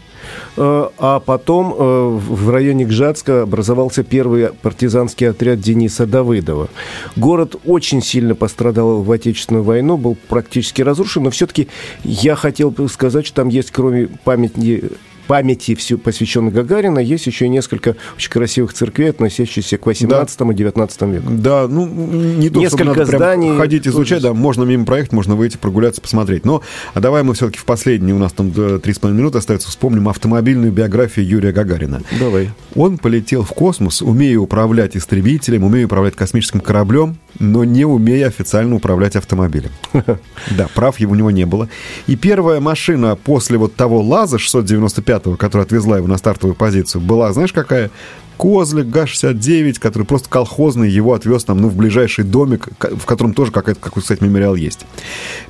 Э, 0.56 0.90
а 0.98 1.20
потом 1.20 1.74
э, 1.74 2.10
в 2.18 2.50
районе 2.50 2.86
Гжатска 2.86 3.44
образовался 3.44 4.04
первый 4.04 4.50
партизанский 4.54 5.30
отряд 5.30 5.60
Дениса 5.60 6.06
Давыдова. 6.06 6.70
Город 7.16 7.56
очень 7.66 8.02
сильно 8.02 8.36
пострадал 8.36 9.02
в 9.02 9.12
Отечественную 9.12 9.64
войну, 9.64 9.98
был 9.98 10.18
практически 10.28 10.82
разрушен, 10.82 11.24
но 11.24 11.32
все-таки 11.32 11.68
я 12.04 12.36
хотел 12.36 12.72
бы 12.72 12.88
сказать, 12.90 13.26
что 13.26 13.38
там 13.38 13.50
есть, 13.50 13.72
кроме 13.72 14.08
памяти 14.24 14.92
памяти, 15.28 15.76
все 15.76 15.98
посвященной 15.98 16.52
Гагарина, 16.52 17.00
есть 17.00 17.28
еще 17.28 17.46
и 17.46 17.50
несколько 17.50 17.96
очень 18.16 18.32
красивых 18.32 18.74
церквей, 18.74 19.10
относящихся 19.10 19.78
к 19.78 19.86
18 19.86 20.38
да. 20.38 20.52
и 20.52 20.54
19 20.54 21.02
веку. 21.04 21.28
Да, 21.30 21.68
ну, 21.68 21.88
не 21.88 22.50
то, 22.50 22.60
Несколько 22.60 22.86
надо 22.86 23.06
зданий. 23.06 23.58
Ходить 23.58 23.88
изучать, 23.88 24.22
да, 24.22 24.34
можно 24.34 24.64
мимо 24.64 24.86
проехать, 24.86 25.14
можно 25.14 25.36
выйти, 25.36 25.58
прогуляться, 25.58 26.02
посмотреть. 26.02 26.46
Но 26.46 26.62
а 26.94 27.00
давай 27.00 27.24
мы 27.24 27.34
все-таки 27.34 27.60
в 27.60 27.66
последние, 27.66 28.16
у 28.16 28.20
нас 28.20 28.32
там 28.34 28.48
3,5 28.48 29.12
минуты 29.12 29.38
остается, 29.38 29.70
вспомним 29.70 30.10
автомобильную 30.10 30.72
биографию 30.72 31.28
Юрия 31.28 31.52
Гагарина. 31.52 32.02
Давай. 32.20 32.50
Он 32.76 32.98
полетел 32.98 33.44
в 33.44 33.50
космос, 33.50 34.02
умея 34.02 34.40
управлять 34.40 34.96
истребителем, 34.96 35.64
умея 35.64 35.86
управлять 35.86 36.16
космическим 36.16 36.60
кораблем, 36.60 37.18
но 37.40 37.64
не 37.64 37.86
умея 37.86 38.28
официально 38.28 38.76
управлять 38.76 39.16
автомобилем. 39.16 39.72
Да, 40.52 40.68
прав 40.74 41.00
его 41.00 41.14
у 41.14 41.16
него 41.16 41.32
не 41.32 41.46
было. 41.46 41.70
И 42.08 42.16
первая 42.16 42.60
машина 42.60 43.16
после 43.16 43.58
вот 43.58 43.76
того 43.76 44.02
ЛАЗа 44.02 44.38
695, 44.38 45.38
которая 45.38 45.66
отвезла 45.66 45.98
его 45.98 46.08
на 46.08 46.18
стартовую 46.18 46.56
позицию, 46.56 47.02
была, 47.02 47.32
знаешь, 47.34 47.54
какая? 47.54 47.90
Козлик 48.38 48.88
ГА-69, 48.88 49.80
который 49.80 50.04
просто 50.04 50.28
колхозный, 50.28 50.90
его 50.90 51.14
отвез 51.14 51.44
там, 51.44 51.62
ну, 51.62 51.70
в 51.70 51.76
ближайший 51.76 52.26
домик, 52.26 52.68
в 52.80 53.06
котором 53.06 53.34
тоже 53.34 53.52
какой-то, 53.52 53.80
какой, 53.80 54.02
кстати, 54.02 54.24
мемориал 54.24 54.56
есть. 54.56 54.86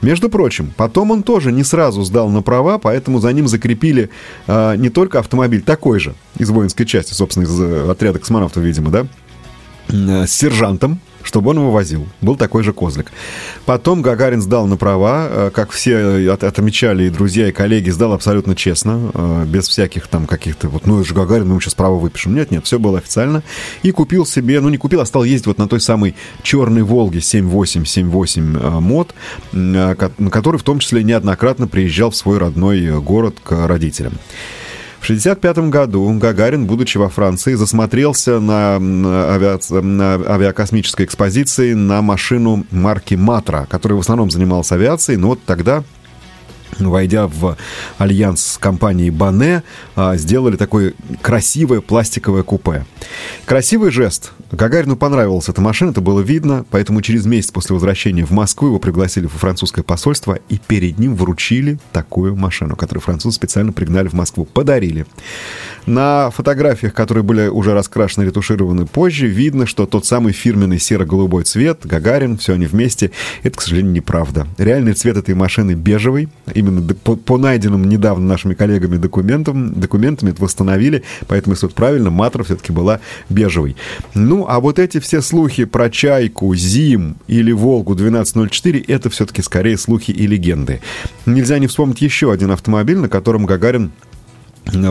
Между 0.02 0.30
прочим, 0.30 0.74
потом 0.76 1.12
он 1.12 1.24
тоже 1.24 1.52
не 1.52 1.64
сразу 1.64 2.04
сдал 2.04 2.30
на 2.30 2.42
права, 2.42 2.78
поэтому 2.78 3.20
за 3.20 3.32
ним 3.32 3.48
закрепили 3.48 4.10
э, 4.48 4.76
не 4.76 4.90
только 4.90 5.20
автомобиль 5.20 5.62
такой 5.62 6.00
же, 6.00 6.14
из 6.38 6.50
воинской 6.50 6.86
части, 6.86 7.14
собственно, 7.14 7.46
из 7.46 7.60
э, 7.60 7.90
отряда 7.90 8.20
космонавтов, 8.20 8.62
видимо, 8.62 8.92
да, 8.92 9.08
э, 9.88 10.28
с 10.28 10.32
сержантом, 10.32 11.00
чтобы 11.24 11.52
он 11.52 11.58
его 11.58 11.72
возил. 11.72 12.08
Был 12.22 12.36
такой 12.36 12.64
же 12.64 12.74
козлик. 12.74 13.12
Потом 13.66 14.02
Гагарин 14.02 14.42
сдал 14.42 14.68
на 14.68 14.78
права, 14.78 15.28
э, 15.30 15.52
как 15.54 15.72
все 15.72 16.30
от, 16.32 16.44
отмечали 16.44 17.06
и 17.06 17.10
друзья, 17.10 17.48
и 17.48 17.52
коллеги, 17.52 17.90
сдал 17.90 18.14
абсолютно 18.14 18.56
честно, 18.56 19.12
э, 19.14 19.46
без 19.48 19.68
всяких 19.68 20.08
там 20.08 20.28
каких-то 20.28 20.70
вот, 20.70 20.86
ну, 20.86 21.00
это 21.00 21.08
же 21.08 21.16
Гагарин, 21.16 21.48
мы 21.48 21.60
сейчас 21.60 21.76
право 21.76 21.98
выпишем. 21.98 22.36
Нет, 22.36 22.52
нет, 22.52 22.66
все 22.66 22.80
было 22.80 23.00
официально. 23.00 23.44
И 23.82 23.92
купил 23.92 24.26
себе, 24.26 24.60
ну, 24.60 24.70
не 24.70 24.78
купил, 24.78 25.02
а 25.02 25.06
стал 25.06 25.24
ездить 25.24 25.48
вот 25.48 25.58
на 25.58 25.68
той 25.68 25.80
самой 25.80 26.16
черной 26.44 26.84
Волге 26.84 27.22
7878 27.22 28.58
э, 28.58 28.70
мод, 28.80 29.14
на 29.52 29.96
который 29.96 30.58
в 30.58 30.64
том 30.64 30.80
числе 30.80 31.04
неоднократно 31.04 31.68
приезжал 31.68 32.12
в 32.12 32.16
свой 32.16 32.38
родной 32.38 33.02
город 33.02 33.38
к 33.44 33.68
родителям. 33.68 34.14
В 35.04 35.06
1965 35.06 35.70
году 35.70 36.18
Гагарин, 36.18 36.66
будучи 36.66 36.98
во 36.98 37.10
Франции, 37.10 37.56
засмотрелся 37.56 38.40
на, 38.40 38.76
авиа... 38.78 39.60
на 39.82 40.14
авиакосмической 40.14 41.06
экспозиции 41.06 41.74
на 41.74 42.02
машину 42.02 42.66
марки 42.72 43.16
«Матра», 43.16 43.68
которая 43.70 43.98
в 43.98 44.00
основном 44.00 44.32
занималась 44.32 44.72
авиацией, 44.72 45.18
но 45.18 45.28
вот 45.28 45.44
тогда 45.46 45.84
войдя 46.80 47.28
в 47.28 47.58
альянс 47.98 48.54
с 48.54 48.58
компанией 48.58 49.10
Бане, 49.10 49.64
а, 49.96 50.16
сделали 50.16 50.56
такое 50.56 50.94
красивое 51.22 51.82
пластиковое 51.82 52.44
купе. 52.44 52.86
Красивый 53.46 53.92
жест. 53.92 54.32
Гагарину 54.54 54.96
понравилась 54.96 55.50
эта 55.50 55.60
машина, 55.60 55.90
это 55.90 56.00
было 56.00 56.22
видно, 56.22 56.66
поэтому 56.72 57.02
через 57.02 57.26
месяц 57.26 57.52
после 57.52 57.74
возвращения 57.74 58.24
в 58.24 58.32
Москву 58.32 58.70
его 58.70 58.80
пригласили 58.80 59.26
во 59.26 59.38
французское 59.38 59.84
посольство 59.84 60.40
и 60.48 60.58
перед 60.60 60.98
ним 60.98 61.16
вручили 61.16 61.78
такую 61.92 62.38
машину, 62.38 62.78
которую 62.78 63.02
французы 63.02 63.36
специально 63.36 63.74
пригнали 63.74 64.08
в 64.08 64.14
Москву. 64.14 64.46
Подарили. 64.46 65.06
На 65.86 66.30
фотографиях, 66.30 66.94
которые 66.94 67.24
были 67.26 67.48
уже 67.48 67.74
раскрашены, 67.74 68.24
ретушированы 68.24 68.86
позже, 68.86 69.28
видно, 69.28 69.66
что 69.66 69.86
тот 69.86 70.06
самый 70.06 70.32
фирменный 70.32 70.80
серо-голубой 70.80 71.44
цвет, 71.44 71.82
Гагарин, 71.84 72.38
все 72.38 72.54
они 72.54 72.66
вместе, 72.66 73.12
это, 73.42 73.58
к 73.58 73.62
сожалению, 73.62 73.92
неправда. 73.92 74.48
Реальный 74.58 74.94
цвет 74.94 75.18
этой 75.18 75.36
машины 75.36 75.74
бежевый, 75.74 76.30
именно 76.54 76.82
по, 76.94 77.18
по 77.18 77.38
найденным 77.38 77.90
недавно 77.90 78.26
нашими 78.26 78.54
коллегами 78.54 78.96
документам, 78.96 79.74
документами 79.74 80.30
это 80.30 80.42
восстановили, 80.42 81.04
поэтому, 81.28 81.56
если 81.56 81.66
вот 81.66 81.76
правильно, 81.76 82.10
Матра 82.10 82.44
все-таки 82.44 82.72
была 82.72 83.02
бежевой. 83.34 83.76
Ну, 84.14 84.46
а 84.48 84.60
вот 84.60 84.80
эти 84.80 85.00
все 85.00 85.22
слухи 85.22 85.66
про 85.66 85.90
Чайку, 85.90 86.56
Зим 86.56 87.18
или 87.28 87.52
Волгу 87.52 87.94
1204, 87.94 88.80
это 88.88 89.10
все-таки 89.10 89.42
скорее 89.42 89.78
слухи 89.78 90.12
и 90.12 90.28
легенды. 90.28 90.82
Нельзя 91.26 91.60
не 91.60 91.68
вспомнить 91.68 92.02
еще 92.02 92.32
один 92.32 92.52
автомобиль, 92.52 92.98
на 92.98 93.10
котором 93.10 93.46
Гагарин 93.46 93.92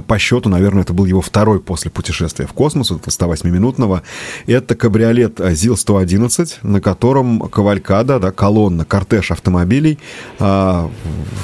по 0.07 0.19
счету, 0.19 0.49
наверное, 0.49 0.83
это 0.83 0.93
был 0.93 1.05
его 1.07 1.21
второй 1.21 1.61
после 1.61 1.91
путешествия 1.91 2.47
в 2.47 2.53
космос, 2.53 2.91
вот 2.91 3.07
108-минутного. 3.07 4.03
Это 4.47 4.75
кабриолет 4.75 5.41
ЗИЛ-111, 5.41 6.49
на 6.63 6.81
котором 6.81 7.41
кавалькада, 7.41 8.19
да, 8.19 8.33
колонна, 8.33 8.85
кортеж 8.85 9.31
автомобилей, 9.31 9.99
а, 10.39 10.91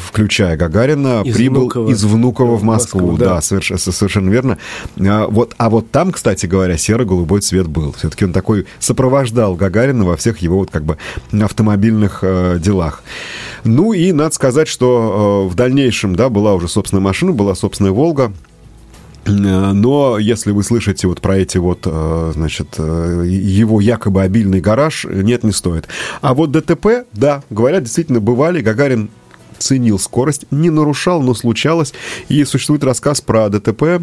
включая 0.06 0.56
Гагарина, 0.56 1.22
из 1.24 1.34
прибыл 1.34 1.62
Внуково. 1.62 1.90
из 1.90 2.04
Внуково 2.04 2.56
в 2.56 2.62
Москву. 2.62 3.00
Москву 3.00 3.16
да, 3.16 3.34
да 3.34 3.40
совершенно, 3.40 3.78
совершенно 3.78 4.30
верно. 4.30 4.58
А 4.98 5.26
вот, 5.28 5.54
а 5.58 5.70
вот 5.70 5.90
там, 5.90 6.12
кстати 6.12 6.46
говоря, 6.46 6.76
серо-голубой 6.76 7.40
цвет 7.40 7.66
был. 7.66 7.92
Все-таки 7.92 8.24
он 8.24 8.32
такой 8.32 8.66
сопровождал 8.78 9.54
Гагарина 9.54 10.04
во 10.04 10.16
всех 10.16 10.38
его 10.38 10.58
вот 10.58 10.70
как 10.70 10.84
бы 10.84 10.98
автомобильных 11.32 12.20
э, 12.22 12.58
делах. 12.58 13.02
Ну 13.64 13.92
и 13.92 14.12
надо 14.12 14.34
сказать, 14.34 14.68
что 14.68 15.46
э, 15.46 15.50
в 15.50 15.54
дальнейшем, 15.54 16.14
да, 16.14 16.28
была 16.28 16.54
уже 16.54 16.68
собственная 16.68 17.02
машина, 17.02 17.32
была 17.32 17.54
собственная 17.54 17.92
«Волга», 17.92 18.17
Э, 19.28 19.72
но 19.72 20.18
если 20.18 20.50
вы 20.52 20.62
слышите 20.62 21.06
вот 21.06 21.20
про 21.20 21.38
эти 21.38 21.58
вот, 21.58 21.80
э, 21.84 22.32
значит, 22.34 22.74
э, 22.78 23.24
его 23.26 23.80
якобы 23.80 24.22
обильный 24.22 24.60
гараж, 24.60 25.06
нет, 25.08 25.44
не 25.44 25.52
стоит. 25.52 25.88
А 26.20 26.34
вот 26.34 26.50
ДТП, 26.50 27.06
да, 27.12 27.42
говорят, 27.50 27.84
действительно 27.84 28.20
бывали. 28.20 28.60
Гагарин 28.60 29.10
ценил 29.58 29.98
скорость, 29.98 30.46
не 30.50 30.70
нарушал, 30.70 31.20
но 31.20 31.34
случалось. 31.34 31.92
И 32.28 32.44
существует 32.44 32.84
рассказ 32.84 33.20
про 33.20 33.48
ДТП, 33.48 34.00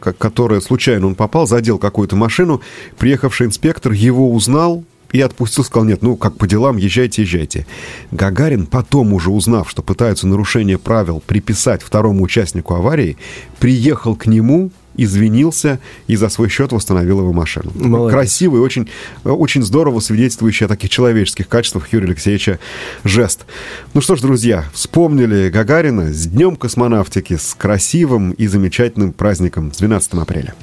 который 0.00 0.62
случайно 0.62 1.08
он 1.08 1.14
попал, 1.16 1.48
задел 1.48 1.78
какую-то 1.78 2.14
машину. 2.14 2.60
Приехавший 2.96 3.48
инспектор 3.48 3.90
его 3.90 4.32
узнал, 4.32 4.84
и 5.12 5.20
отпустил, 5.20 5.64
сказал, 5.64 5.86
нет, 5.86 6.02
ну, 6.02 6.16
как 6.16 6.36
по 6.36 6.46
делам, 6.46 6.76
езжайте, 6.76 7.22
езжайте. 7.22 7.66
Гагарин, 8.10 8.66
потом 8.66 9.12
уже 9.12 9.30
узнав, 9.30 9.70
что 9.70 9.82
пытаются 9.82 10.26
нарушение 10.26 10.78
правил 10.78 11.22
приписать 11.26 11.82
второму 11.82 12.22
участнику 12.22 12.74
аварии, 12.74 13.16
приехал 13.58 14.16
к 14.16 14.26
нему, 14.26 14.70
извинился 14.98 15.78
и 16.08 16.16
за 16.16 16.28
свой 16.28 16.50
счет 16.50 16.72
восстановил 16.72 17.20
его 17.20 17.32
машину. 17.32 17.70
Молодец. 17.74 18.12
Красивый, 18.12 18.60
очень, 18.60 18.90
очень 19.24 19.62
здорово 19.62 20.00
свидетельствующий 20.00 20.66
о 20.66 20.68
таких 20.68 20.90
человеческих 20.90 21.48
качествах 21.48 21.92
Юрия 21.92 22.08
Алексеевича 22.08 22.58
жест. 23.04 23.46
Ну 23.94 24.00
что 24.00 24.16
ж, 24.16 24.20
друзья, 24.20 24.64
вспомнили 24.74 25.48
Гагарина 25.48 26.12
с 26.12 26.26
Днем 26.26 26.56
космонавтики, 26.56 27.36
с 27.36 27.54
красивым 27.54 28.32
и 28.32 28.46
замечательным 28.46 29.12
праздником 29.12 29.72
с 29.72 29.78
12 29.78 30.14
апреля. 30.14 30.54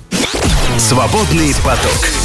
Свободный 0.77 1.53
поток. 1.63 2.24